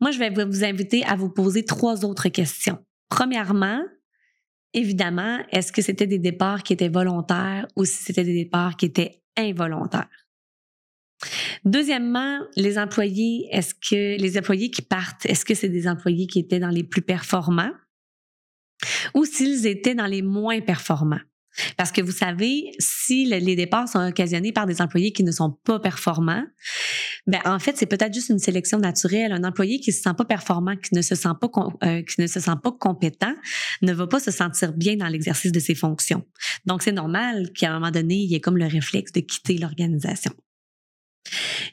moi, 0.00 0.12
je 0.12 0.18
vais 0.18 0.30
vous 0.30 0.64
inviter 0.64 1.04
à 1.04 1.16
vous 1.16 1.28
poser 1.28 1.64
trois 1.64 2.04
autres 2.04 2.28
questions. 2.28 2.78
Premièrement, 3.08 3.82
évidemment, 4.72 5.38
est-ce 5.50 5.72
que 5.72 5.82
c'était 5.82 6.06
des 6.06 6.20
départs 6.20 6.62
qui 6.62 6.72
étaient 6.72 6.88
volontaires 6.88 7.66
ou 7.74 7.84
si 7.84 8.04
c'était 8.04 8.24
des 8.24 8.44
départs 8.44 8.76
qui 8.76 8.86
étaient 8.86 9.20
involontaires? 9.36 10.08
Deuxièmement, 11.64 12.40
les 12.56 12.78
employés, 12.78 13.48
est-ce 13.50 13.74
que 13.74 14.20
les 14.20 14.38
employés 14.38 14.70
qui 14.70 14.82
partent, 14.82 15.26
est-ce 15.26 15.44
que 15.44 15.54
c'est 15.54 15.68
des 15.68 15.86
employés 15.86 16.26
qui 16.26 16.38
étaient 16.38 16.60
dans 16.60 16.70
les 16.70 16.84
plus 16.84 17.02
performants 17.02 17.72
ou 19.14 19.24
s'ils 19.24 19.66
étaient 19.66 19.94
dans 19.94 20.06
les 20.06 20.22
moins 20.22 20.60
performants? 20.60 21.20
Parce 21.76 21.90
que 21.90 22.00
vous 22.00 22.12
savez, 22.12 22.70
si 22.78 23.26
les 23.26 23.56
départs 23.56 23.88
sont 23.88 24.06
occasionnés 24.06 24.52
par 24.52 24.66
des 24.66 24.80
employés 24.80 25.12
qui 25.12 25.24
ne 25.24 25.32
sont 25.32 25.50
pas 25.64 25.80
performants, 25.80 26.44
ben 27.26 27.40
en 27.44 27.58
fait, 27.58 27.76
c'est 27.76 27.86
peut-être 27.86 28.14
juste 28.14 28.28
une 28.28 28.38
sélection 28.38 28.78
naturelle. 28.78 29.32
Un 29.32 29.44
employé 29.44 29.80
qui 29.80 29.92
se 29.92 30.00
sent 30.00 30.14
pas 30.16 30.24
performant, 30.24 30.76
qui 30.76 30.94
ne 30.94 31.02
se 31.02 31.14
sent 31.14 31.28
pas 31.40 31.50
euh, 31.84 32.02
qui 32.02 32.20
ne 32.20 32.26
se 32.26 32.40
sent 32.40 32.56
pas 32.62 32.72
compétent, 32.72 33.34
ne 33.82 33.92
va 33.92 34.06
pas 34.06 34.20
se 34.20 34.30
sentir 34.30 34.72
bien 34.72 34.96
dans 34.96 35.08
l'exercice 35.08 35.52
de 35.52 35.60
ses 35.60 35.74
fonctions. 35.74 36.24
Donc 36.66 36.82
c'est 36.82 36.92
normal 36.92 37.50
qu'à 37.52 37.70
un 37.70 37.74
moment 37.74 37.90
donné, 37.90 38.14
il 38.14 38.30
y 38.30 38.36
ait 38.36 38.40
comme 38.40 38.56
le 38.56 38.66
réflexe 38.66 39.12
de 39.12 39.20
quitter 39.20 39.58
l'organisation. 39.58 40.32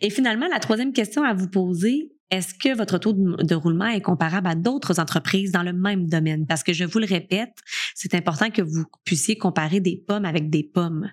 Et 0.01 0.09
finalement, 0.09 0.47
la 0.51 0.59
troisième 0.59 0.93
question 0.93 1.23
à 1.23 1.33
vous 1.33 1.47
poser, 1.47 2.11
est-ce 2.29 2.53
que 2.53 2.75
votre 2.75 2.97
taux 2.97 3.13
de, 3.13 3.55
roulement 3.55 3.87
est 3.87 4.01
comparable 4.01 4.47
à 4.47 4.55
d'autres 4.55 4.99
entreprises 4.99 5.51
dans 5.51 5.63
le 5.63 5.71
même 5.71 6.07
domaine? 6.07 6.45
Parce 6.45 6.61
que 6.61 6.73
je 6.73 6.83
vous 6.83 6.99
le 6.99 7.05
répète, 7.05 7.53
c'est 7.95 8.13
important 8.15 8.49
que 8.49 8.61
vous 8.61 8.83
puissiez 9.05 9.37
comparer 9.37 9.79
des 9.79 10.03
pommes 10.05 10.25
avec 10.25 10.49
des 10.49 10.63
pommes. 10.63 11.09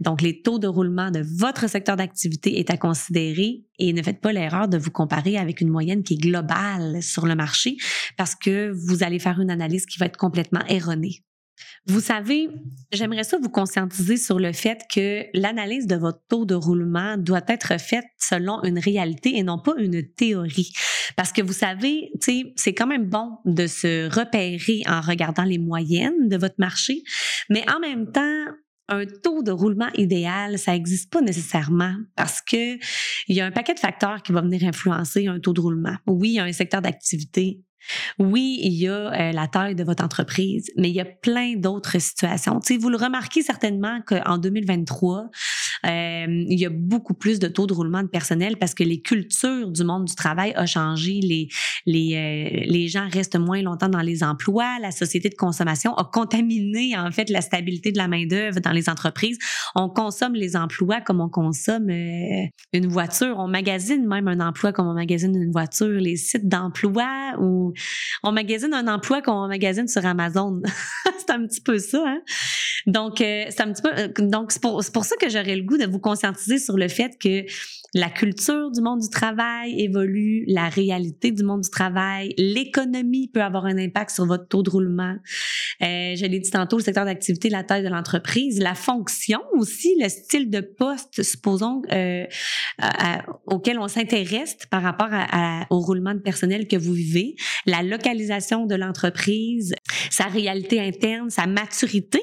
Donc, 0.00 0.20
les 0.20 0.42
taux 0.42 0.58
de 0.58 0.66
roulement 0.66 1.10
de 1.10 1.24
votre 1.38 1.68
secteur 1.68 1.96
d'activité 1.96 2.58
est 2.58 2.70
à 2.70 2.76
considérer 2.76 3.64
et 3.78 3.92
ne 3.94 4.02
faites 4.02 4.20
pas 4.20 4.32
l'erreur 4.32 4.68
de 4.68 4.76
vous 4.76 4.90
comparer 4.90 5.38
avec 5.38 5.62
une 5.62 5.70
moyenne 5.70 6.02
qui 6.02 6.14
est 6.14 6.18
globale 6.18 7.02
sur 7.02 7.26
le 7.26 7.34
marché 7.34 7.76
parce 8.18 8.34
que 8.34 8.70
vous 8.70 9.02
allez 9.02 9.18
faire 9.18 9.40
une 9.40 9.50
analyse 9.50 9.86
qui 9.86 9.98
va 9.98 10.06
être 10.06 10.18
complètement 10.18 10.64
erronée. 10.68 11.22
Vous 11.86 12.00
savez, 12.00 12.48
j'aimerais 12.92 13.24
ça 13.24 13.38
vous 13.38 13.48
conscientiser 13.48 14.16
sur 14.16 14.38
le 14.38 14.52
fait 14.52 14.82
que 14.92 15.24
l'analyse 15.34 15.86
de 15.86 15.96
votre 15.96 16.20
taux 16.28 16.44
de 16.44 16.54
roulement 16.54 17.16
doit 17.16 17.42
être 17.48 17.80
faite 17.80 18.04
selon 18.18 18.62
une 18.64 18.78
réalité 18.78 19.36
et 19.36 19.42
non 19.42 19.58
pas 19.58 19.74
une 19.78 20.02
théorie. 20.02 20.72
Parce 21.16 21.32
que 21.32 21.42
vous 21.42 21.52
savez, 21.52 22.10
c'est 22.20 22.74
quand 22.74 22.86
même 22.86 23.06
bon 23.06 23.38
de 23.44 23.66
se 23.66 24.08
repérer 24.14 24.82
en 24.86 25.00
regardant 25.00 25.44
les 25.44 25.58
moyennes 25.58 26.28
de 26.28 26.36
votre 26.36 26.56
marché, 26.58 27.02
mais 27.48 27.64
en 27.70 27.80
même 27.80 28.12
temps, 28.12 28.44
un 28.90 29.06
taux 29.06 29.42
de 29.42 29.52
roulement 29.52 29.88
idéal, 29.94 30.58
ça 30.58 30.72
n'existe 30.72 31.12
pas 31.12 31.20
nécessairement 31.20 31.94
parce 32.16 32.40
que 32.40 32.76
il 33.28 33.36
y 33.36 33.40
a 33.40 33.46
un 33.46 33.52
paquet 33.52 33.74
de 33.74 33.78
facteurs 33.78 34.22
qui 34.22 34.32
vont 34.32 34.42
venir 34.42 34.64
influencer 34.64 35.28
un 35.28 35.38
taux 35.38 35.52
de 35.52 35.60
roulement. 35.60 35.96
Oui, 36.06 36.30
il 36.30 36.34
y 36.34 36.38
a 36.40 36.44
un 36.44 36.52
secteur 36.52 36.82
d'activité 36.82 37.60
oui, 38.18 38.58
il 38.62 38.72
y 38.72 38.88
a 38.88 38.92
euh, 38.92 39.32
la 39.32 39.48
taille 39.48 39.74
de 39.74 39.84
votre 39.84 40.04
entreprise, 40.04 40.70
mais 40.76 40.88
il 40.88 40.94
y 40.94 41.00
a 41.00 41.04
plein 41.04 41.56
d'autres 41.56 41.98
situations. 41.98 42.60
Tu 42.60 42.76
vous 42.78 42.88
le 42.88 42.96
remarquez 42.96 43.42
certainement 43.42 44.00
qu'en 44.06 44.38
2023, 44.38 45.28
euh, 45.86 46.26
il 46.28 46.58
y 46.58 46.66
a 46.66 46.70
beaucoup 46.70 47.14
plus 47.14 47.38
de 47.38 47.48
taux 47.48 47.66
de 47.66 47.72
roulement 47.72 48.02
de 48.02 48.08
personnel 48.08 48.56
parce 48.56 48.74
que 48.74 48.84
les 48.84 49.00
cultures 49.00 49.70
du 49.70 49.84
monde 49.84 50.06
du 50.06 50.14
travail 50.14 50.54
ont 50.56 50.66
changé. 50.66 51.20
Les, 51.22 51.48
les, 51.86 52.14
euh, 52.14 52.64
les 52.66 52.88
gens 52.88 53.08
restent 53.10 53.38
moins 53.38 53.62
longtemps 53.62 53.88
dans 53.88 54.00
les 54.00 54.22
emplois. 54.22 54.78
La 54.80 54.90
société 54.90 55.28
de 55.28 55.34
consommation 55.34 55.94
a 55.94 56.04
contaminé 56.04 56.96
en 56.96 57.10
fait 57.10 57.30
la 57.30 57.40
stabilité 57.40 57.92
de 57.92 57.98
la 57.98 58.08
main 58.08 58.26
d'œuvre 58.26 58.60
dans 58.60 58.72
les 58.72 58.88
entreprises. 58.88 59.38
On 59.74 59.88
consomme 59.88 60.34
les 60.34 60.56
emplois 60.56 61.00
comme 61.00 61.20
on 61.20 61.28
consomme 61.28 61.90
une 61.90 62.86
voiture. 62.86 63.36
On 63.38 63.48
magasine 63.48 64.06
même 64.06 64.28
un 64.28 64.40
emploi 64.40 64.72
comme 64.72 64.86
on 64.86 64.94
magasine 64.94 65.34
une 65.36 65.52
voiture. 65.52 66.00
Les 66.00 66.16
sites 66.16 66.48
d'emploi 66.48 67.34
ou 67.40 67.72
on 68.22 68.32
magasine 68.32 68.74
un 68.74 68.88
emploi 68.88 69.22
qu'on 69.22 69.48
magasine 69.48 69.88
sur 69.88 70.04
Amazon. 70.04 70.60
c'est 71.18 71.30
un 71.30 71.46
petit 71.46 71.60
peu 71.60 71.78
ça. 71.78 72.02
Hein? 72.06 72.20
Donc, 72.86 73.20
euh, 73.20 73.44
c'est 73.50 73.60
un 73.60 73.72
petit 73.72 73.82
peu. 73.82 73.90
Euh, 73.96 74.08
donc, 74.28 74.52
c'est 74.52 74.62
pour, 74.62 74.82
pour, 74.92 75.04
ça 75.04 75.16
que 75.16 75.28
j'aurais 75.28 75.56
le 75.56 75.62
goût 75.62 75.69
de 75.78 75.86
vous 75.86 75.98
conscientiser 75.98 76.58
sur 76.58 76.76
le 76.76 76.88
fait 76.88 77.18
que 77.18 77.44
la 77.94 78.08
culture 78.08 78.70
du 78.70 78.80
monde 78.80 79.00
du 79.00 79.08
travail 79.08 79.80
évolue, 79.80 80.44
la 80.46 80.68
réalité 80.68 81.32
du 81.32 81.42
monde 81.42 81.62
du 81.62 81.70
travail, 81.70 82.34
l'économie 82.38 83.28
peut 83.28 83.42
avoir 83.42 83.66
un 83.66 83.76
impact 83.78 84.10
sur 84.10 84.26
votre 84.26 84.46
taux 84.46 84.62
de 84.62 84.70
roulement. 84.70 85.16
Euh, 85.82 86.14
je 86.14 86.26
l'ai 86.26 86.38
dit 86.38 86.50
tantôt, 86.50 86.78
le 86.78 86.84
secteur 86.84 87.04
d'activité, 87.04 87.48
la 87.48 87.64
taille 87.64 87.82
de 87.82 87.88
l'entreprise, 87.88 88.60
la 88.60 88.74
fonction 88.74 89.40
aussi, 89.54 89.96
le 90.00 90.08
style 90.08 90.50
de 90.50 90.60
poste, 90.60 91.22
supposons, 91.22 91.82
euh, 91.92 92.24
auquel 93.46 93.78
on 93.78 93.88
s'intéresse 93.88 94.56
par 94.70 94.82
rapport 94.82 95.10
au 95.70 95.80
roulement 95.80 96.14
de 96.14 96.20
personnel 96.20 96.68
que 96.68 96.76
vous 96.76 96.92
vivez, 96.92 97.34
la 97.66 97.82
localisation 97.82 98.66
de 98.66 98.76
l'entreprise, 98.76 99.74
sa 100.10 100.24
réalité 100.24 100.80
interne, 100.80 101.30
sa 101.30 101.46
maturité 101.46 102.20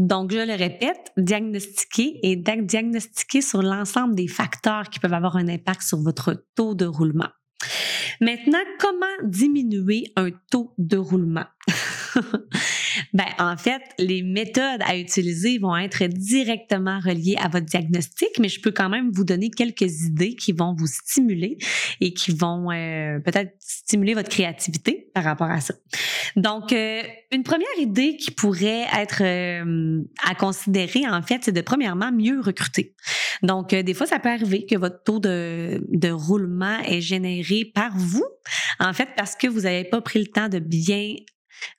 donc, 0.00 0.32
je 0.32 0.38
le 0.38 0.54
répète, 0.54 1.12
diagnostiquer 1.18 2.20
et 2.22 2.34
diagnostiquer 2.34 3.42
sur 3.42 3.60
l'ensemble 3.60 4.14
des 4.14 4.28
facteurs 4.28 4.88
qui 4.88 4.98
peuvent 4.98 5.12
avoir 5.12 5.36
un 5.36 5.46
impact 5.46 5.82
sur 5.82 6.00
votre 6.00 6.46
taux 6.56 6.74
de 6.74 6.86
roulement. 6.86 7.28
Maintenant, 8.22 8.60
comment 8.78 9.28
diminuer 9.28 10.04
un 10.16 10.30
taux 10.50 10.72
de 10.78 10.96
roulement? 10.96 11.44
ben, 13.12 13.26
en 13.38 13.58
fait, 13.58 13.82
les 13.98 14.22
méthodes 14.22 14.80
à 14.86 14.96
utiliser 14.96 15.58
vont 15.58 15.76
être 15.76 16.06
directement 16.06 16.98
reliées 17.00 17.36
à 17.38 17.48
votre 17.48 17.66
diagnostic, 17.66 18.30
mais 18.38 18.48
je 18.48 18.62
peux 18.62 18.70
quand 18.70 18.88
même 18.88 19.10
vous 19.12 19.24
donner 19.24 19.50
quelques 19.50 20.02
idées 20.04 20.34
qui 20.34 20.52
vont 20.52 20.74
vous 20.74 20.86
stimuler 20.86 21.58
et 22.00 22.14
qui 22.14 22.32
vont 22.32 22.70
euh, 22.70 23.18
peut-être 23.20 23.52
stimuler 23.58 24.14
votre 24.14 24.30
créativité 24.30 25.10
par 25.12 25.24
rapport 25.24 25.50
à 25.50 25.60
ça. 25.60 25.74
Donc, 26.36 26.72
euh, 26.72 27.02
une 27.32 27.42
première 27.42 27.78
idée 27.78 28.16
qui 28.16 28.30
pourrait 28.30 28.86
être 28.96 29.22
euh, 29.22 30.02
à 30.28 30.34
considérer, 30.34 31.08
en 31.08 31.22
fait, 31.22 31.40
c'est 31.44 31.52
de 31.52 31.60
premièrement 31.60 32.12
mieux 32.12 32.40
recruter. 32.40 32.94
Donc, 33.42 33.74
des 33.74 33.94
fois, 33.94 34.06
ça 34.06 34.18
peut 34.18 34.28
arriver 34.28 34.66
que 34.66 34.76
votre 34.76 35.02
taux 35.02 35.18
de, 35.18 35.82
de 35.88 36.10
roulement 36.10 36.78
est 36.84 37.00
généré 37.00 37.64
par 37.74 37.96
vous, 37.96 38.26
en 38.78 38.92
fait, 38.92 39.08
parce 39.16 39.34
que 39.34 39.46
vous 39.46 39.60
n'avez 39.60 39.84
pas 39.84 40.00
pris 40.00 40.18
le 40.18 40.26
temps 40.26 40.48
de 40.48 40.58
bien 40.58 41.14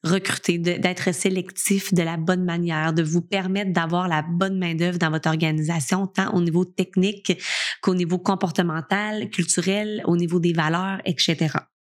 recruter, 0.03 0.57
d'être 0.57 1.13
sélectif 1.13 1.93
de 1.93 2.03
la 2.03 2.17
bonne 2.17 2.43
manière, 2.43 2.93
de 2.93 3.03
vous 3.03 3.21
permettre 3.21 3.71
d'avoir 3.71 4.07
la 4.07 4.21
bonne 4.21 4.57
main-d'œuvre 4.57 4.97
dans 4.97 5.09
votre 5.09 5.29
organisation, 5.29 6.07
tant 6.07 6.33
au 6.33 6.41
niveau 6.41 6.65
technique 6.65 7.41
qu'au 7.81 7.95
niveau 7.95 8.17
comportemental, 8.17 9.29
culturel, 9.29 10.01
au 10.05 10.17
niveau 10.17 10.39
des 10.39 10.53
valeurs, 10.53 10.99
etc. 11.05 11.49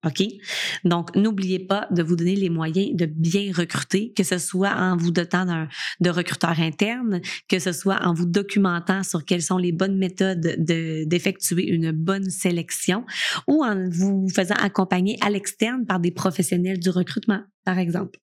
OK? 0.04 0.26
Donc, 0.84 1.14
n'oubliez 1.14 1.60
pas 1.60 1.86
de 1.90 2.02
vous 2.02 2.16
donner 2.16 2.34
les 2.34 2.50
moyens 2.50 2.96
de 2.96 3.06
bien 3.06 3.52
recruter, 3.54 4.12
que 4.16 4.24
ce 4.24 4.38
soit 4.38 4.74
en 4.74 4.96
vous 4.96 5.12
dotant 5.12 5.44
d'un 5.44 5.68
de 6.00 6.10
recruteurs 6.10 6.58
internes, 6.60 7.20
que 7.48 7.58
ce 7.58 7.72
soit 7.72 8.00
en 8.02 8.12
vous 8.12 8.26
documentant 8.26 9.02
sur 9.02 9.24
quelles 9.24 9.42
sont 9.42 9.58
les 9.58 9.72
bonnes 9.72 9.96
méthodes 9.96 10.56
d'effectuer 10.58 11.68
une 11.68 11.92
bonne 11.92 12.30
sélection 12.30 13.04
ou 13.46 13.64
en 13.64 13.88
vous 13.90 14.26
faisant 14.34 14.56
accompagner 14.56 15.18
à 15.20 15.30
l'externe 15.30 15.86
par 15.86 16.00
des 16.00 16.10
professionnels 16.10 16.80
du 16.80 16.90
recrutement, 16.90 17.42
par 17.64 17.78
exemple. 17.78 18.18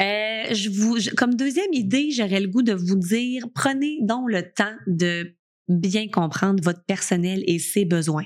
Euh, 0.00 0.54
je 0.54 0.70
vous, 0.70 0.96
comme 1.16 1.34
deuxième 1.34 1.72
idée, 1.72 2.10
j'aurais 2.10 2.40
le 2.40 2.48
goût 2.48 2.62
de 2.62 2.72
vous 2.72 2.96
dire, 2.96 3.46
prenez 3.54 3.98
donc 4.02 4.30
le 4.30 4.42
temps 4.42 4.74
de 4.86 5.34
bien 5.68 6.08
comprendre 6.08 6.62
votre 6.62 6.82
personnel 6.84 7.42
et 7.46 7.58
ses 7.58 7.84
besoins. 7.84 8.24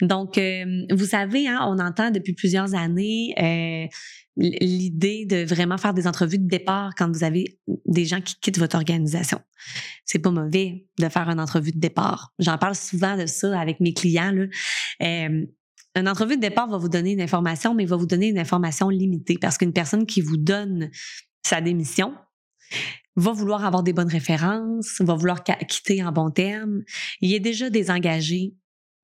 Donc, 0.00 0.38
euh, 0.38 0.86
vous 0.90 1.06
savez, 1.06 1.48
hein, 1.48 1.60
on 1.62 1.78
entend 1.78 2.10
depuis 2.10 2.32
plusieurs 2.32 2.74
années 2.74 3.34
euh, 3.38 3.86
l'idée 4.36 5.26
de 5.26 5.44
vraiment 5.44 5.78
faire 5.78 5.94
des 5.94 6.06
entrevues 6.06 6.38
de 6.38 6.48
départ 6.48 6.92
quand 6.96 7.10
vous 7.10 7.24
avez 7.24 7.58
des 7.86 8.04
gens 8.04 8.20
qui 8.20 8.34
quittent 8.40 8.58
votre 8.58 8.76
organisation. 8.76 9.40
C'est 10.04 10.18
pas 10.18 10.30
mauvais 10.30 10.86
de 10.98 11.08
faire 11.08 11.28
une 11.28 11.40
entrevue 11.40 11.72
de 11.72 11.78
départ. 11.78 12.32
J'en 12.38 12.58
parle 12.58 12.74
souvent 12.74 13.16
de 13.16 13.26
ça 13.26 13.58
avec 13.58 13.80
mes 13.80 13.92
clients. 13.92 14.46
Euh, 15.02 15.46
une 15.96 16.08
entrevue 16.08 16.36
de 16.36 16.40
départ 16.40 16.68
va 16.68 16.78
vous 16.78 16.88
donner 16.88 17.12
une 17.12 17.20
information, 17.20 17.74
mais 17.74 17.84
va 17.84 17.96
vous 17.96 18.06
donner 18.06 18.28
une 18.28 18.38
information 18.38 18.88
limitée 18.88 19.38
parce 19.40 19.56
qu'une 19.56 19.72
personne 19.72 20.06
qui 20.06 20.20
vous 20.20 20.36
donne 20.36 20.90
sa 21.42 21.60
démission, 21.60 22.14
va 23.16 23.32
vouloir 23.32 23.64
avoir 23.64 23.82
des 23.82 23.92
bonnes 23.92 24.08
références, 24.08 25.00
va 25.00 25.14
vouloir 25.14 25.44
quitter 25.44 26.02
en 26.02 26.12
bon 26.12 26.30
terme. 26.30 26.82
Il 27.20 27.32
est 27.32 27.40
déjà 27.40 27.70
désengagé. 27.70 28.54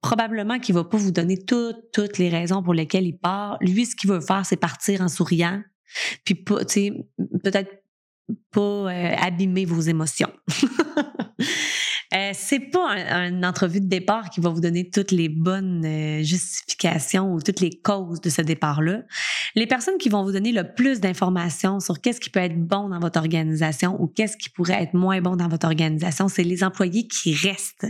Probablement 0.03 0.59
qu'il 0.59 0.75
va 0.75 0.85
pas 0.85 0.97
vous 0.97 1.11
donner 1.11 1.39
toutes, 1.45 1.93
toutes 1.93 2.19
les 2.19 2.29
raisons 2.29 2.63
pour 2.63 2.75
lesquelles 2.75 3.07
il 3.07 3.19
part. 3.19 3.59
Lui, 3.61 3.87
ce 3.87 3.95
qu'il 3.95 4.11
veut 4.11 4.21
faire, 4.21 4.47
c'est 4.47 4.57
partir 4.57 5.01
en 5.03 5.09
souriant. 5.09 5.63
Puis, 6.25 6.35
peut-être 6.35 7.71
pas 8.53 8.61
euh, 8.61 9.15
abîmer 9.19 9.65
vos 9.65 9.81
émotions. 9.81 10.33
Euh, 12.13 12.33
c'est 12.35 12.59
pas 12.59 12.97
une 13.29 13.47
entrevue 13.47 13.81
de 13.81 13.87
départ 13.87 14.31
qui 14.31 14.41
va 14.41 14.51
vous 14.51 14.61
donner 14.61 14.91
toutes 14.91 15.13
les 15.13 15.29
bonnes 15.29 15.85
euh, 15.85 16.25
justifications 16.25 17.33
ou 17.33 17.41
toutes 17.41 17.61
les 17.61 17.71
causes 17.71 18.21
de 18.21 18.29
ce 18.31 18.43
départ-là. 18.43 19.03
Les 19.55 19.69
personnes 19.69 19.97
qui 19.97 20.09
vont 20.09 20.25
vous 20.25 20.33
donner 20.33 20.51
le 20.51 20.75
plus 20.75 20.99
d'informations 20.99 21.79
sur 21.79 22.01
qu'est-ce 22.01 22.21
qui 22.21 22.29
peut 22.29 22.41
être 22.41 22.59
bon 22.59 22.89
dans 22.89 22.99
votre 22.99 23.21
organisation 23.21 23.97
ou 24.03 24.09
qu'est-ce 24.09 24.37
qui 24.37 24.51
pourrait 24.51 24.83
être 24.83 24.95
moins 24.95 25.21
bon 25.21 25.37
dans 25.37 25.47
votre 25.47 25.67
organisation, 25.67 26.27
c'est 26.27 26.43
les 26.43 26.65
employés 26.65 27.07
qui 27.07 27.33
restent. 27.33 27.87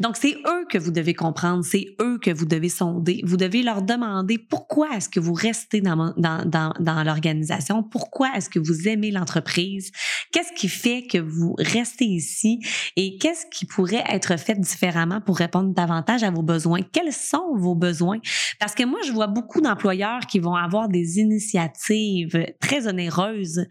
Donc, 0.00 0.16
c'est 0.16 0.34
eux 0.46 0.66
que 0.70 0.78
vous 0.78 0.90
devez 0.90 1.14
comprendre, 1.14 1.64
c'est 1.64 1.94
eux 2.00 2.18
que 2.18 2.30
vous 2.30 2.46
devez 2.46 2.68
sonder. 2.68 3.20
Vous 3.24 3.36
devez 3.36 3.62
leur 3.62 3.82
demander 3.82 4.38
pourquoi 4.38 4.96
est-ce 4.96 5.08
que 5.08 5.20
vous 5.20 5.34
restez 5.34 5.80
dans, 5.80 6.14
dans, 6.16 7.02
l'organisation, 7.04 7.82
pourquoi 7.82 8.30
est-ce 8.36 8.48
que 8.48 8.58
vous 8.58 8.88
aimez 8.88 9.10
l'entreprise, 9.10 9.90
qu'est-ce 10.32 10.52
qui 10.52 10.68
fait 10.68 11.06
que 11.06 11.18
vous 11.18 11.54
restez 11.58 12.06
ici? 12.06 12.60
Et 12.96 13.18
qu'est-ce 13.18 13.46
qui 13.46 13.66
pourrait 13.66 14.04
être 14.08 14.38
fait 14.38 14.58
différemment 14.58 15.20
pour 15.20 15.36
répondre 15.36 15.74
davantage 15.74 16.22
à 16.22 16.30
vos 16.30 16.42
besoins? 16.42 16.80
Quels 16.92 17.12
sont 17.12 17.56
vos 17.56 17.74
besoins? 17.74 18.18
Parce 18.58 18.74
que 18.74 18.84
moi, 18.84 19.00
je 19.06 19.12
vois 19.12 19.26
beaucoup 19.26 19.60
d'employeurs 19.60 20.26
qui 20.26 20.38
vont 20.38 20.54
avoir 20.54 20.88
des 20.88 21.18
initiatives 21.18 22.46
très 22.60 22.86
onéreuses 22.86 23.66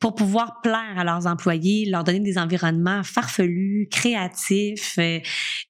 pour 0.00 0.14
pouvoir 0.14 0.60
plaire 0.62 0.94
à 0.96 1.04
leurs 1.04 1.26
employés, 1.26 1.86
leur 1.86 2.04
donner 2.04 2.20
des 2.20 2.38
environnements 2.38 3.02
farfelus, 3.02 3.88
créatifs, 3.90 4.96
euh, 4.98 5.18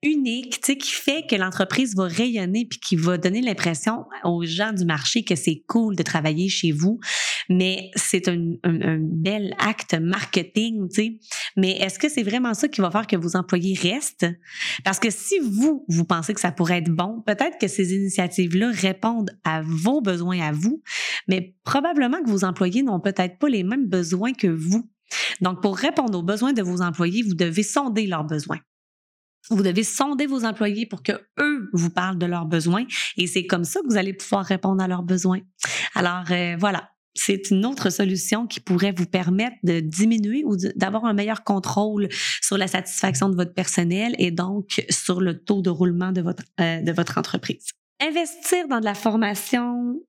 uniques, 0.03 0.61
tu 0.61 0.73
sais, 0.73 0.77
qui 0.77 0.93
fait 0.93 1.27
que 1.29 1.37
l'entreprise 1.37 1.95
va 1.97 2.05
rayonner 2.05 2.67
puis 2.69 2.79
qui 2.79 2.97
va 2.97 3.19
donner 3.19 3.41
l'impression 3.41 4.05
aux 4.25 4.45
gens 4.45 4.73
du 4.73 4.85
marché 4.85 5.25
que 5.25 5.35
c'est 5.35 5.63
cool 5.67 5.97
de 5.97 6.03
travailler 6.03 6.49
chez 6.49 6.73
vous. 6.73 7.01
Mais 7.49 7.91
c'est 7.97 8.29
un, 8.29 8.55
un, 8.65 8.99
bel 9.01 9.55
acte 9.59 9.95
marketing, 9.95 10.89
tu 10.89 10.95
sais. 10.95 11.19
Mais 11.57 11.73
est-ce 11.73 11.99
que 11.99 12.09
c'est 12.09 12.23
vraiment 12.23 12.55
ça 12.55 12.69
qui 12.69 12.81
va 12.81 12.91
faire 12.91 13.07
que 13.07 13.17
vos 13.17 13.37
employés 13.37 13.79
restent? 13.81 14.27
Parce 14.85 14.99
que 14.99 15.11
si 15.11 15.39
vous, 15.41 15.85
vous 15.89 16.05
pensez 16.05 16.35
que 16.35 16.41
ça 16.41 16.53
pourrait 16.53 16.79
être 16.79 16.91
bon, 16.91 17.23
peut-être 17.27 17.59
que 17.59 17.69
ces 17.69 17.95
initiatives-là 17.95 18.71
répondent 18.73 19.31
à 19.45 19.63
vos 19.63 20.01
besoins 20.01 20.41
à 20.41 20.53
vous, 20.53 20.83
mais 21.29 21.55
probablement 21.65 22.23
que 22.23 22.31
vos 22.31 22.45
employés 22.45 22.83
n'ont 22.83 23.01
peut-être 23.01 23.39
pas 23.39 23.49
les 23.49 23.65
mêmes 23.65 23.89
besoins 23.89 24.33
que 24.33 24.47
vous. 24.47 24.89
Donc, 25.41 25.63
pour 25.63 25.77
répondre 25.77 26.19
aux 26.19 26.23
besoins 26.23 26.53
de 26.53 26.63
vos 26.63 26.83
employés, 26.83 27.23
vous 27.23 27.35
devez 27.35 27.63
sonder 27.63 28.07
leurs 28.07 28.25
besoins. 28.25 28.61
Vous 29.51 29.63
devez 29.63 29.83
sonder 29.83 30.27
vos 30.27 30.45
employés 30.45 30.87
pour 30.87 31.03
que 31.03 31.13
eux 31.39 31.69
vous 31.73 31.91
parlent 31.91 32.19
de 32.19 32.27
leurs 32.27 32.47
besoins 32.47 32.87
et 33.19 33.27
c'est 33.27 33.45
comme 33.45 33.65
ça 33.65 33.81
que 33.81 33.89
vous 33.89 33.99
allez 33.99 34.15
pouvoir 34.15 34.45
répondre 34.45 34.83
à 34.83 34.89
leurs 34.89 35.03
besoins. 35.03 35.41
Alors 35.95 36.25
euh, 36.31 36.57
voilà, 36.59 36.89
c'est 37.15 37.51
une 37.51 37.67
autre 37.67 37.91
solution 37.91 38.47
qui 38.47 38.61
pourrait 38.61 38.95
vous 38.97 39.07
permettre 39.07 39.57
de 39.63 39.81
diminuer 39.81 40.45
ou 40.47 40.57
d'avoir 40.77 41.05
un 41.05 41.13
meilleur 41.13 41.45
contrôle 41.45 42.09
sur 42.41 42.57
la 42.57 42.69
satisfaction 42.69 43.29
de 43.29 43.37
votre 43.37 43.53
personnel 43.53 44.15
et 44.19 44.31
donc 44.31 44.85
sur 44.89 45.21
le 45.21 45.39
taux 45.39 45.61
de 45.61 45.71
roulement 45.71 46.13
de 46.13 46.23
votre, 46.23 46.43
euh, 46.61 46.81
de 46.81 46.93
votre 46.93 47.19
entreprise. 47.19 47.73
Investir 48.01 48.67
dans 48.69 48.81
de 48.81 48.85
la 48.85 48.95
formation, 48.95 50.01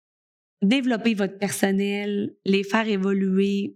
développer 0.62 1.14
votre 1.14 1.38
personnel, 1.38 2.36
les 2.46 2.64
faire 2.64 2.88
évoluer, 2.88 3.76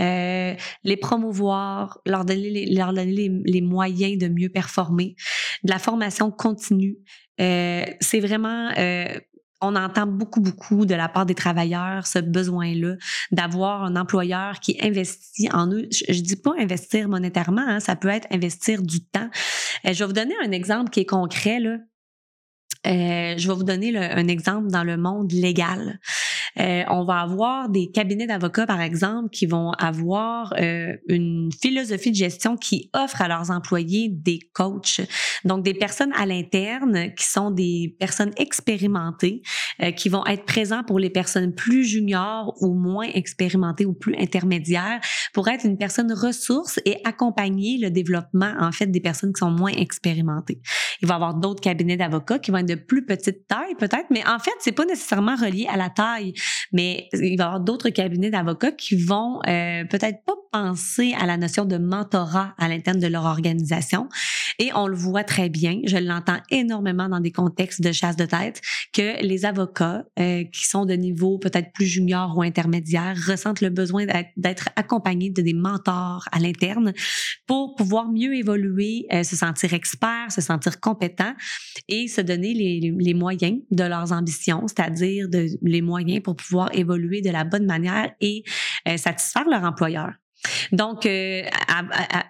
euh, 0.00 0.54
les 0.84 0.96
promouvoir, 0.96 2.00
leur 2.04 2.24
donner, 2.24 2.50
les, 2.50 2.66
leur 2.66 2.92
donner 2.92 3.30
les, 3.44 3.60
moyens 3.62 4.18
de 4.18 4.28
mieux 4.28 4.50
performer, 4.50 5.16
de 5.62 5.70
la 5.70 5.78
formation 5.78 6.30
continue. 6.30 6.98
Euh, 7.40 7.86
c'est 8.00 8.20
vraiment, 8.20 8.70
euh, 8.76 9.18
on 9.62 9.74
entend 9.74 10.06
beaucoup, 10.06 10.40
beaucoup 10.40 10.84
de 10.84 10.94
la 10.94 11.08
part 11.08 11.24
des 11.24 11.34
travailleurs 11.34 12.06
ce 12.06 12.18
besoin-là 12.18 12.96
d'avoir 13.32 13.84
un 13.84 13.96
employeur 13.96 14.60
qui 14.60 14.76
investit 14.82 15.48
en 15.50 15.72
eux. 15.72 15.88
Je, 15.90 16.12
ne 16.12 16.20
dis 16.20 16.36
pas 16.36 16.52
investir 16.58 17.08
monétairement, 17.08 17.64
hein, 17.66 17.80
ça 17.80 17.96
peut 17.96 18.08
être 18.08 18.28
investir 18.30 18.82
du 18.82 19.02
temps. 19.02 19.30
je 19.82 19.92
vais 19.92 20.04
vous 20.04 20.12
donner 20.12 20.34
un 20.44 20.52
exemple 20.52 20.90
qui 20.90 21.00
est 21.00 21.06
concret. 21.06 21.58
Là. 21.58 21.78
Je 22.86 23.48
vais 23.48 23.54
vous 23.54 23.64
donner 23.64 23.96
un 23.96 24.28
exemple 24.28 24.68
dans 24.68 24.84
le 24.84 24.96
monde 24.96 25.32
légal. 25.32 25.98
Euh, 26.58 26.84
on 26.88 27.04
va 27.04 27.20
avoir 27.20 27.68
des 27.68 27.90
cabinets 27.90 28.26
d'avocats, 28.26 28.66
par 28.66 28.80
exemple, 28.80 29.30
qui 29.30 29.46
vont 29.46 29.72
avoir 29.72 30.54
euh, 30.58 30.94
une 31.08 31.50
philosophie 31.52 32.10
de 32.10 32.16
gestion 32.16 32.56
qui 32.56 32.90
offre 32.94 33.20
à 33.20 33.28
leurs 33.28 33.50
employés 33.50 34.08
des 34.10 34.38
coachs. 34.54 35.00
Donc, 35.44 35.64
des 35.64 35.74
personnes 35.74 36.12
à 36.16 36.26
l'interne 36.26 37.12
qui 37.14 37.26
sont 37.26 37.50
des 37.50 37.94
personnes 37.98 38.32
expérimentées, 38.38 39.42
euh, 39.82 39.90
qui 39.90 40.08
vont 40.08 40.24
être 40.26 40.44
présents 40.44 40.82
pour 40.82 40.98
les 40.98 41.10
personnes 41.10 41.54
plus 41.54 41.84
juniors 41.84 42.54
ou 42.60 42.74
moins 42.74 43.06
expérimentées 43.14 43.84
ou 43.84 43.92
plus 43.92 44.16
intermédiaires 44.16 45.00
pour 45.34 45.48
être 45.48 45.64
une 45.66 45.76
personne 45.76 46.12
ressource 46.12 46.80
et 46.84 46.96
accompagner 47.04 47.78
le 47.78 47.90
développement, 47.90 48.54
en 48.58 48.72
fait, 48.72 48.86
des 48.86 49.00
personnes 49.00 49.32
qui 49.32 49.40
sont 49.40 49.50
moins 49.50 49.72
expérimentées. 49.72 50.60
Il 51.02 51.08
va 51.08 51.14
y 51.14 51.16
avoir 51.16 51.34
d'autres 51.34 51.60
cabinets 51.60 51.96
d'avocats 51.96 52.38
qui 52.38 52.50
vont 52.50 52.58
être 52.58 52.66
de 52.66 52.74
plus 52.74 53.04
petite 53.04 53.46
taille, 53.46 53.74
peut-être, 53.78 54.06
mais 54.10 54.26
en 54.26 54.38
fait, 54.38 54.52
c'est 54.60 54.72
pas 54.72 54.86
nécessairement 54.86 55.36
relié 55.36 55.66
à 55.70 55.76
la 55.76 55.90
taille 55.90 56.32
mais 56.72 57.08
il 57.12 57.36
va 57.36 57.44
y 57.44 57.46
avoir 57.46 57.60
d'autres 57.60 57.90
cabinets 57.90 58.30
d'avocats 58.30 58.72
qui 58.72 58.96
vont 58.96 59.40
euh, 59.46 59.84
peut-être 59.84 60.24
pas 60.24 60.34
à 60.56 61.26
la 61.26 61.36
notion 61.36 61.64
de 61.64 61.76
mentorat 61.76 62.54
à 62.58 62.68
l'interne 62.68 62.98
de 62.98 63.06
leur 63.06 63.24
organisation. 63.24 64.08
Et 64.58 64.70
on 64.74 64.86
le 64.86 64.96
voit 64.96 65.24
très 65.24 65.48
bien, 65.48 65.80
je 65.86 65.96
l'entends 65.96 66.38
énormément 66.50 67.08
dans 67.08 67.20
des 67.20 67.32
contextes 67.32 67.82
de 67.82 67.92
chasse 67.92 68.16
de 68.16 68.24
tête, 68.24 68.60
que 68.92 69.22
les 69.22 69.44
avocats 69.44 70.04
euh, 70.18 70.44
qui 70.44 70.66
sont 70.66 70.86
de 70.86 70.94
niveau 70.94 71.38
peut-être 71.38 71.72
plus 71.72 71.86
junior 71.86 72.36
ou 72.36 72.42
intermédiaire 72.42 73.16
ressentent 73.26 73.60
le 73.60 73.70
besoin 73.70 74.06
d'être 74.36 74.70
accompagnés 74.76 75.30
de 75.30 75.42
des 75.42 75.54
mentors 75.54 76.24
à 76.32 76.40
l'interne 76.40 76.92
pour 77.46 77.76
pouvoir 77.76 78.08
mieux 78.08 78.34
évoluer, 78.34 79.06
euh, 79.12 79.22
se 79.22 79.36
sentir 79.36 79.74
expert, 79.74 80.32
se 80.32 80.40
sentir 80.40 80.80
compétent 80.80 81.34
et 81.88 82.08
se 82.08 82.20
donner 82.20 82.54
les, 82.54 82.94
les 82.98 83.14
moyens 83.14 83.60
de 83.70 83.84
leurs 83.84 84.12
ambitions, 84.12 84.66
c'est-à-dire 84.66 85.28
les 85.62 85.82
moyens 85.82 86.22
pour 86.22 86.34
pouvoir 86.34 86.74
évoluer 86.74 87.20
de 87.20 87.30
la 87.30 87.44
bonne 87.44 87.66
manière 87.66 88.10
et 88.20 88.42
euh, 88.88 88.96
satisfaire 88.96 89.44
leur 89.48 89.62
employeur. 89.62 90.12
Donc, 90.72 91.06
euh, 91.06 91.42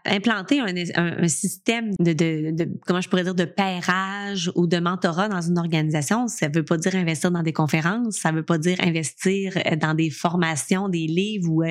implanter 0.04 0.60
un, 0.60 1.28
système 1.28 1.92
de, 1.98 2.12
de, 2.12 2.68
comment 2.86 3.00
je 3.00 3.08
pourrais 3.08 3.24
dire, 3.24 3.34
de 3.34 3.44
pairage 3.44 4.50
ou 4.54 4.66
de 4.66 4.78
mentorat 4.78 5.28
dans 5.28 5.40
une 5.40 5.58
organisation, 5.58 6.28
ça 6.28 6.48
veut 6.48 6.64
pas 6.64 6.76
dire 6.76 6.94
investir 6.94 7.30
dans 7.30 7.42
des 7.42 7.52
conférences, 7.52 8.16
ça 8.16 8.32
veut 8.32 8.44
pas 8.44 8.58
dire 8.58 8.78
investir 8.80 9.56
euh, 9.56 9.76
dans 9.76 9.94
des 9.94 10.10
formations, 10.10 10.88
des 10.88 11.06
livres 11.06 11.50
ou 11.50 11.62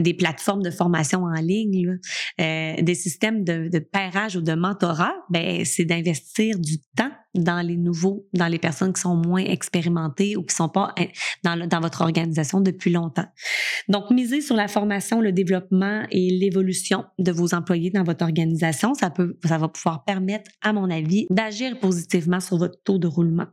des 0.00 0.14
plateformes 0.14 0.62
de 0.62 0.70
formation 0.70 1.24
en 1.24 1.34
ligne. 1.34 1.98
des 2.38 2.94
systèmes 2.94 3.44
de, 3.44 3.68
de 3.68 3.78
pairage 3.78 4.36
ou 4.36 4.40
de 4.40 4.54
mentorat, 4.54 5.14
ben, 5.30 5.64
c'est 5.64 5.84
d'investir 5.84 6.58
du 6.58 6.78
temps 6.96 7.10
dans 7.34 7.66
les 7.66 7.76
nouveaux, 7.76 8.26
dans 8.32 8.46
les 8.46 8.58
personnes 8.58 8.92
qui 8.92 9.00
sont 9.00 9.16
moins 9.16 9.44
expérimentées 9.44 10.36
ou 10.36 10.42
qui 10.42 10.54
sont 10.54 10.68
pas 10.68 10.94
dans, 11.42 11.80
votre 11.80 12.02
organisation 12.02 12.60
depuis 12.60 12.90
longtemps. 12.90 13.26
Donc, 13.88 14.10
misez 14.10 14.40
sur 14.40 14.56
la 14.56 14.68
formation, 14.68 15.20
le 15.20 15.32
développement 15.32 16.02
et 16.10 16.30
l'évolution 16.30 17.04
de 17.18 17.32
vos 17.32 17.54
employés 17.54 17.90
dans 17.90 18.04
votre 18.04 18.24
organisation. 18.24 18.94
Ça 18.94 19.10
peut, 19.10 19.36
ça 19.44 19.58
va 19.58 19.68
pouvoir 19.68 20.04
permettre, 20.04 20.50
à 20.62 20.72
mon 20.72 20.90
avis, 20.90 21.26
d'agir 21.30 21.78
positivement 21.78 22.40
sur 22.40 22.58
votre 22.58 22.80
taux 22.82 22.98
de 22.98 23.06
roulement. 23.06 23.46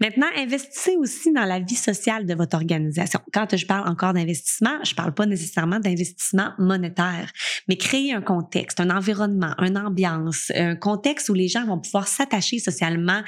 Maintenant, 0.00 0.26
investissez 0.36 0.96
aussi 0.96 1.32
dans 1.32 1.44
la 1.44 1.60
vie 1.60 1.74
sociale 1.74 2.26
de 2.26 2.34
votre 2.34 2.56
organisation. 2.56 3.20
Quand 3.32 3.56
je 3.56 3.66
parle 3.66 3.88
encore 3.88 4.12
d'investissement, 4.12 4.78
je 4.84 4.94
parle 4.94 5.14
pas 5.14 5.26
nécessairement 5.26 5.80
d'investissement 5.80 6.52
monétaire, 6.58 7.30
mais 7.68 7.76
créer 7.76 8.12
un 8.12 8.20
contexte, 8.20 8.80
un 8.80 8.90
environnement, 8.90 9.54
une 9.58 9.78
ambiance, 9.78 10.50
un 10.54 10.76
contexte 10.76 11.28
où 11.28 11.34
les 11.34 11.48
gens 11.48 11.66
vont 11.66 11.78
pouvoir 11.78 12.08
s'attacher 12.08 12.58
socialement 12.58 13.22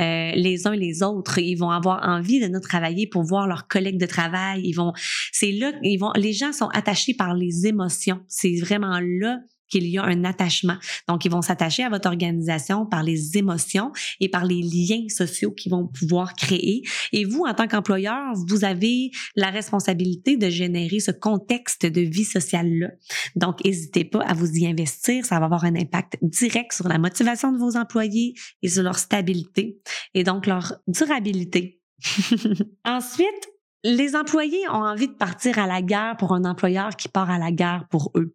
euh, 0.00 0.32
les 0.34 0.66
uns 0.66 0.74
les 0.74 1.02
autres. 1.02 1.38
Ils 1.38 1.56
vont 1.56 1.70
avoir 1.70 2.06
envie 2.08 2.40
de 2.40 2.48
nous 2.48 2.60
travailler 2.60 3.06
pour 3.06 3.22
voir 3.22 3.46
leurs 3.46 3.68
collègues 3.68 3.98
de 3.98 4.06
travail. 4.06 4.62
Ils 4.64 4.74
vont, 4.74 4.92
c'est 5.32 5.52
là, 5.52 5.72
ils 5.82 5.98
vont, 5.98 6.12
les 6.16 6.32
gens 6.32 6.52
sont 6.52 6.68
attachés 6.68 7.14
par 7.14 7.34
les 7.34 7.66
émotions. 7.66 8.20
C'est 8.28 8.56
vraiment 8.60 9.00
là 9.00 9.38
qu'il 9.68 9.86
y 9.86 9.98
a 9.98 10.04
un 10.04 10.24
attachement. 10.24 10.76
Donc, 11.08 11.24
ils 11.24 11.30
vont 11.30 11.42
s'attacher 11.42 11.84
à 11.84 11.88
votre 11.88 12.08
organisation 12.08 12.86
par 12.86 13.02
les 13.02 13.36
émotions 13.36 13.92
et 14.20 14.28
par 14.28 14.44
les 14.44 14.62
liens 14.62 15.08
sociaux 15.08 15.52
qu'ils 15.52 15.72
vont 15.72 15.86
pouvoir 15.86 16.34
créer. 16.34 16.82
Et 17.12 17.24
vous, 17.24 17.44
en 17.46 17.54
tant 17.54 17.66
qu'employeur, 17.66 18.32
vous 18.34 18.64
avez 18.64 19.10
la 19.36 19.50
responsabilité 19.50 20.36
de 20.36 20.48
générer 20.48 21.00
ce 21.00 21.10
contexte 21.10 21.86
de 21.86 22.00
vie 22.00 22.24
sociale-là. 22.24 22.88
Donc, 23.36 23.64
n'hésitez 23.64 24.04
pas 24.04 24.22
à 24.22 24.34
vous 24.34 24.50
y 24.50 24.66
investir. 24.66 25.24
Ça 25.24 25.38
va 25.38 25.46
avoir 25.46 25.64
un 25.64 25.74
impact 25.74 26.18
direct 26.22 26.72
sur 26.72 26.88
la 26.88 26.98
motivation 26.98 27.52
de 27.52 27.58
vos 27.58 27.76
employés 27.76 28.34
et 28.62 28.68
sur 28.68 28.82
leur 28.82 28.98
stabilité 28.98 29.80
et 30.14 30.24
donc 30.24 30.46
leur 30.46 30.74
durabilité. 30.86 31.80
Ensuite, 32.84 33.48
Les 33.84 34.16
employés 34.16 34.68
ont 34.68 34.82
envie 34.82 35.06
de 35.06 35.12
partir 35.12 35.58
à 35.58 35.66
la 35.66 35.82
guerre 35.82 36.16
pour 36.16 36.34
un 36.34 36.44
employeur 36.44 36.96
qui 36.96 37.08
part 37.08 37.30
à 37.30 37.38
la 37.38 37.52
guerre 37.52 37.86
pour 37.90 38.10
eux. 38.16 38.34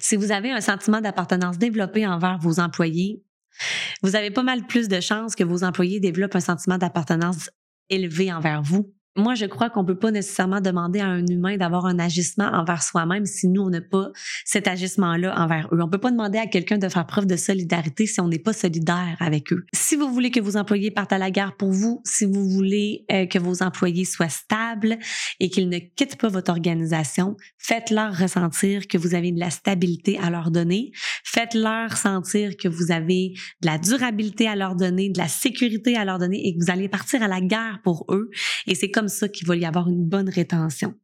Si 0.00 0.16
vous 0.16 0.32
avez 0.32 0.50
un 0.50 0.60
sentiment 0.60 1.00
d'appartenance 1.00 1.58
développé 1.58 2.06
envers 2.06 2.38
vos 2.38 2.60
employés, 2.60 3.22
vous 4.02 4.16
avez 4.16 4.30
pas 4.30 4.42
mal 4.42 4.66
plus 4.66 4.88
de 4.88 5.00
chances 5.00 5.34
que 5.34 5.44
vos 5.44 5.64
employés 5.64 6.00
développent 6.00 6.36
un 6.36 6.40
sentiment 6.40 6.78
d'appartenance 6.78 7.50
élevé 7.90 8.32
envers 8.32 8.62
vous 8.62 8.94
moi, 9.18 9.34
je 9.34 9.46
crois 9.46 9.68
qu'on 9.68 9.84
peut 9.84 9.98
pas 9.98 10.10
nécessairement 10.10 10.60
demander 10.60 11.00
à 11.00 11.06
un 11.06 11.26
humain 11.26 11.56
d'avoir 11.56 11.86
un 11.86 11.98
agissement 11.98 12.46
envers 12.46 12.82
soi-même 12.82 13.26
si 13.26 13.48
nous, 13.48 13.62
on 13.62 13.70
n'a 13.70 13.80
pas 13.80 14.10
cet 14.44 14.68
agissement-là 14.68 15.34
envers 15.38 15.68
eux. 15.72 15.82
On 15.82 15.88
peut 15.88 15.98
pas 15.98 16.10
demander 16.10 16.38
à 16.38 16.46
quelqu'un 16.46 16.78
de 16.78 16.88
faire 16.88 17.06
preuve 17.06 17.26
de 17.26 17.36
solidarité 17.36 18.06
si 18.06 18.20
on 18.20 18.28
n'est 18.28 18.38
pas 18.38 18.52
solidaire 18.52 19.16
avec 19.20 19.52
eux. 19.52 19.64
Si 19.74 19.96
vous 19.96 20.12
voulez 20.12 20.30
que 20.30 20.40
vos 20.40 20.56
employés 20.56 20.90
partent 20.90 21.12
à 21.12 21.18
la 21.18 21.30
guerre 21.30 21.56
pour 21.56 21.70
vous, 21.70 22.00
si 22.04 22.24
vous 22.24 22.48
voulez 22.48 23.04
euh, 23.12 23.26
que 23.26 23.38
vos 23.38 23.62
employés 23.62 24.04
soient 24.04 24.28
stables 24.28 24.98
et 25.40 25.50
qu'ils 25.50 25.68
ne 25.68 25.78
quittent 25.78 26.16
pas 26.16 26.28
votre 26.28 26.50
organisation, 26.50 27.36
faites-leur 27.58 28.16
ressentir 28.16 28.86
que 28.86 28.98
vous 28.98 29.14
avez 29.14 29.32
de 29.32 29.40
la 29.40 29.50
stabilité 29.50 30.18
à 30.18 30.30
leur 30.30 30.50
donner. 30.50 30.92
Faites-leur 31.24 31.96
sentir 31.96 32.56
que 32.56 32.68
vous 32.68 32.92
avez 32.92 33.34
de 33.62 33.66
la 33.66 33.78
durabilité 33.78 34.46
à 34.48 34.56
leur 34.56 34.76
donner, 34.76 35.10
de 35.10 35.18
la 35.18 35.28
sécurité 35.28 35.96
à 35.96 36.04
leur 36.04 36.18
donner 36.18 36.46
et 36.46 36.54
que 36.54 36.64
vous 36.64 36.70
allez 36.70 36.88
partir 36.88 37.22
à 37.22 37.28
la 37.28 37.40
guerre 37.40 37.80
pour 37.82 38.06
eux. 38.10 38.30
Et 38.66 38.74
c'est 38.74 38.90
comme 38.90 39.07
ça 39.08 39.28
qu'il 39.28 39.46
va 39.46 39.56
y 39.56 39.64
avoir 39.64 39.88
une 39.88 40.04
bonne 40.04 40.28
rétention. 40.28 40.94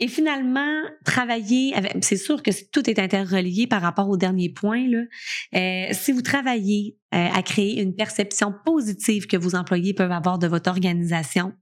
Et 0.00 0.08
finalement, 0.08 0.82
travailler 1.04 1.72
c'est 2.00 2.16
sûr 2.16 2.42
que 2.42 2.50
tout 2.72 2.90
est 2.90 2.98
interrelié 2.98 3.68
par 3.68 3.80
rapport 3.80 4.08
au 4.08 4.16
dernier 4.16 4.48
point. 4.48 4.84
Euh, 5.54 5.86
si 5.92 6.10
vous 6.10 6.22
travaillez 6.22 6.98
euh, 7.14 7.28
à 7.32 7.42
créer 7.42 7.80
une 7.80 7.94
perception 7.94 8.52
positive 8.64 9.28
que 9.28 9.36
vos 9.36 9.54
employés 9.54 9.94
peuvent 9.94 10.10
avoir 10.10 10.40
de 10.40 10.48
votre 10.48 10.68
organisation, 10.68 11.52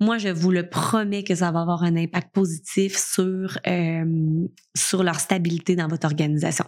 moi, 0.00 0.16
je 0.16 0.28
vous 0.28 0.50
le 0.50 0.68
promets 0.68 1.22
que 1.24 1.34
ça 1.34 1.50
va 1.50 1.60
avoir 1.60 1.82
un 1.82 1.94
impact 1.94 2.32
positif 2.32 2.96
sur, 2.96 3.58
euh, 3.66 4.04
sur 4.74 5.02
leur 5.02 5.20
stabilité 5.20 5.76
dans 5.76 5.88
votre 5.88 6.06
organisation. 6.06 6.64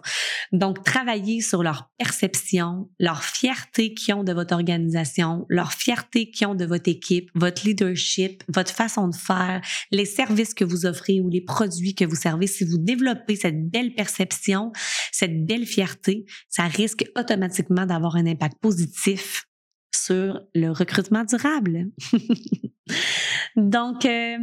Donc, 0.53 0.85
travaillez 0.85 1.41
sur 1.41 1.63
leur 1.63 1.91
perception, 1.97 2.91
leur 2.99 3.25
fierté 3.25 3.95
qu'ils 3.95 4.15
ont 4.15 4.25
de 4.25 4.35
votre 4.35 4.55
organisation, 4.55 5.47
leur 5.49 5.73
fierté 5.73 6.31
qu'ils 6.31 6.47
ont 6.47 6.55
de 6.55 6.67
votre 6.67 6.91
équipe, 6.91 7.31
votre 7.35 7.67
leadership, 7.67 8.45
votre 8.49 8.73
façon 8.73 9.09
de 9.09 9.15
faire, 9.15 9.63
les 9.91 10.05
services 10.05 10.53
que 10.53 10.65
vous 10.65 10.85
offrez 10.85 11.21
ou 11.21 11.31
les 11.31 11.41
produits 11.41 11.95
que 11.95 12.05
vous 12.05 12.17
servez. 12.17 12.47
Si 12.47 12.65
vous 12.65 12.79
développez 12.79 13.37
cette 13.37 13.71
belle 13.71 13.95
perception, 13.95 14.73
cette 15.11 15.47
belle 15.47 15.65
fierté, 15.65 16.27
ça 16.51 16.65
risque 16.65 17.05
automatiquement 17.17 17.87
d'avoir 17.87 18.17
un 18.17 18.27
impact 18.27 18.59
positif 18.61 19.47
sur 19.95 20.41
le 20.55 20.71
recrutement 20.71 21.25
durable. 21.25 21.91
Donc, 23.57 24.05
euh, 24.07 24.37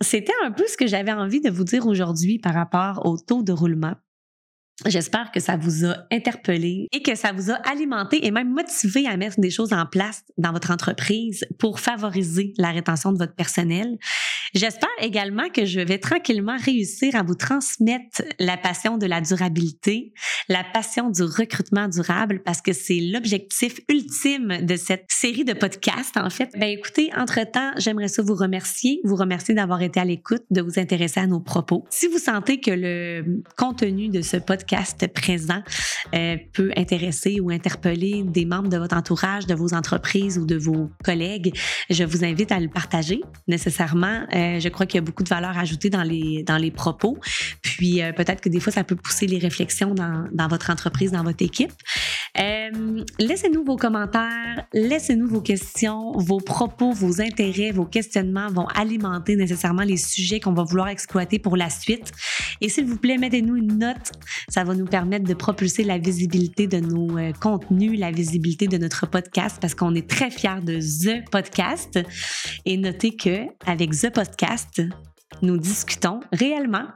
c'était 0.00 0.32
un 0.44 0.50
peu 0.50 0.66
ce 0.66 0.76
que 0.76 0.86
j'avais 0.86 1.12
envie 1.12 1.40
de 1.40 1.50
vous 1.50 1.64
dire 1.64 1.86
aujourd'hui 1.86 2.38
par 2.38 2.54
rapport 2.54 3.06
au 3.06 3.16
taux 3.16 3.42
de 3.42 3.52
roulement. 3.52 3.94
J'espère 4.84 5.32
que 5.32 5.40
ça 5.40 5.56
vous 5.56 5.86
a 5.86 5.96
interpellé 6.12 6.88
et 6.92 7.02
que 7.02 7.14
ça 7.14 7.32
vous 7.32 7.50
a 7.50 7.54
alimenté 7.54 8.26
et 8.26 8.30
même 8.30 8.50
motivé 8.50 9.06
à 9.06 9.16
mettre 9.16 9.40
des 9.40 9.48
choses 9.48 9.72
en 9.72 9.86
place 9.86 10.22
dans 10.36 10.52
votre 10.52 10.70
entreprise 10.70 11.46
pour 11.58 11.80
favoriser 11.80 12.52
la 12.58 12.72
rétention 12.72 13.10
de 13.12 13.18
votre 13.18 13.34
personnel. 13.34 13.96
J'espère 14.54 14.90
également 15.00 15.48
que 15.48 15.64
je 15.64 15.80
vais 15.80 15.98
tranquillement 15.98 16.56
réussir 16.62 17.16
à 17.16 17.22
vous 17.22 17.34
transmettre 17.34 18.22
la 18.38 18.58
passion 18.58 18.98
de 18.98 19.06
la 19.06 19.22
durabilité, 19.22 20.12
la 20.48 20.62
passion 20.62 21.10
du 21.10 21.22
recrutement 21.22 21.88
durable 21.88 22.42
parce 22.44 22.60
que 22.60 22.74
c'est 22.74 23.00
l'objectif 23.00 23.80
ultime 23.88 24.58
de 24.60 24.76
cette 24.76 25.06
série 25.08 25.44
de 25.44 25.54
podcasts 25.54 26.18
en 26.18 26.28
fait. 26.28 26.50
Ben 26.54 26.68
écoutez, 26.68 27.10
entre-temps, 27.16 27.72
j'aimerais 27.78 28.08
ça 28.08 28.22
vous 28.22 28.34
remercier, 28.34 29.00
vous 29.04 29.16
remercier 29.16 29.54
d'avoir 29.54 29.80
été 29.80 30.00
à 30.00 30.04
l'écoute, 30.04 30.44
de 30.50 30.60
vous 30.60 30.78
intéresser 30.78 31.20
à 31.20 31.26
nos 31.26 31.40
propos. 31.40 31.84
Si 31.88 32.08
vous 32.08 32.18
sentez 32.18 32.60
que 32.60 32.70
le 32.70 33.42
contenu 33.56 34.08
de 34.08 34.20
ce 34.20 34.36
podcast 34.66 35.06
présent 35.06 35.62
euh, 36.14 36.36
peut 36.52 36.72
intéresser 36.76 37.38
ou 37.40 37.50
interpeller 37.50 38.24
des 38.24 38.44
membres 38.44 38.68
de 38.68 38.76
votre 38.76 38.96
entourage, 38.96 39.46
de 39.46 39.54
vos 39.54 39.74
entreprises 39.74 40.38
ou 40.38 40.44
de 40.44 40.56
vos 40.56 40.90
collègues, 41.04 41.56
je 41.88 42.02
vous 42.02 42.24
invite 42.24 42.50
à 42.50 42.58
le 42.58 42.68
partager 42.68 43.20
nécessairement. 43.46 44.26
Euh, 44.34 44.58
je 44.58 44.68
crois 44.68 44.86
qu'il 44.86 44.96
y 44.96 45.02
a 45.02 45.04
beaucoup 45.04 45.22
de 45.22 45.28
valeur 45.28 45.56
ajoutée 45.56 45.88
dans 45.88 46.02
les, 46.02 46.42
dans 46.42 46.56
les 46.56 46.72
propos. 46.72 47.18
Puis 47.62 48.02
euh, 48.02 48.12
peut-être 48.12 48.40
que 48.40 48.48
des 48.48 48.58
fois, 48.58 48.72
ça 48.72 48.82
peut 48.82 48.96
pousser 48.96 49.28
les 49.28 49.38
réflexions 49.38 49.94
dans, 49.94 50.26
dans 50.32 50.48
votre 50.48 50.70
entreprise, 50.70 51.12
dans 51.12 51.22
votre 51.22 51.44
équipe. 51.44 51.72
laissez-nous 53.18 53.64
vos 53.64 53.76
commentaires, 53.76 54.66
laissez-nous 54.72 55.28
vos 55.28 55.42
questions, 55.42 56.12
vos 56.16 56.38
propos, 56.38 56.90
vos 56.90 57.20
intérêts, 57.20 57.70
vos 57.70 57.86
questionnements 57.86 58.48
vont 58.48 58.66
alimenter 58.74 59.36
nécessairement 59.36 59.84
les 59.84 59.96
sujets 59.96 60.40
qu'on 60.40 60.54
va 60.54 60.64
vouloir 60.64 60.88
exploiter 60.88 61.38
pour 61.38 61.56
la 61.56 61.70
suite. 61.70 62.10
Et 62.60 62.68
s'il 62.68 62.86
vous 62.86 62.98
plaît, 62.98 63.16
mettez-nous 63.16 63.56
une 63.56 63.78
note. 63.78 64.12
Ça 64.56 64.64
va 64.64 64.74
nous 64.74 64.86
permettre 64.86 65.26
de 65.26 65.34
propulser 65.34 65.84
la 65.84 65.98
visibilité 65.98 66.66
de 66.66 66.80
nos 66.80 67.18
euh, 67.18 67.30
contenus, 67.34 68.00
la 68.00 68.10
visibilité 68.10 68.66
de 68.66 68.78
notre 68.78 69.04
podcast 69.06 69.58
parce 69.60 69.74
qu'on 69.74 69.94
est 69.94 70.08
très 70.08 70.30
fiers 70.30 70.62
de 70.62 70.78
The 70.80 71.30
Podcast. 71.30 72.00
Et 72.64 72.78
notez 72.78 73.14
que 73.14 73.40
avec 73.66 73.90
The 73.90 74.08
Podcast, 74.08 74.80
nous 75.42 75.58
discutons 75.58 76.20
réellement 76.32 76.86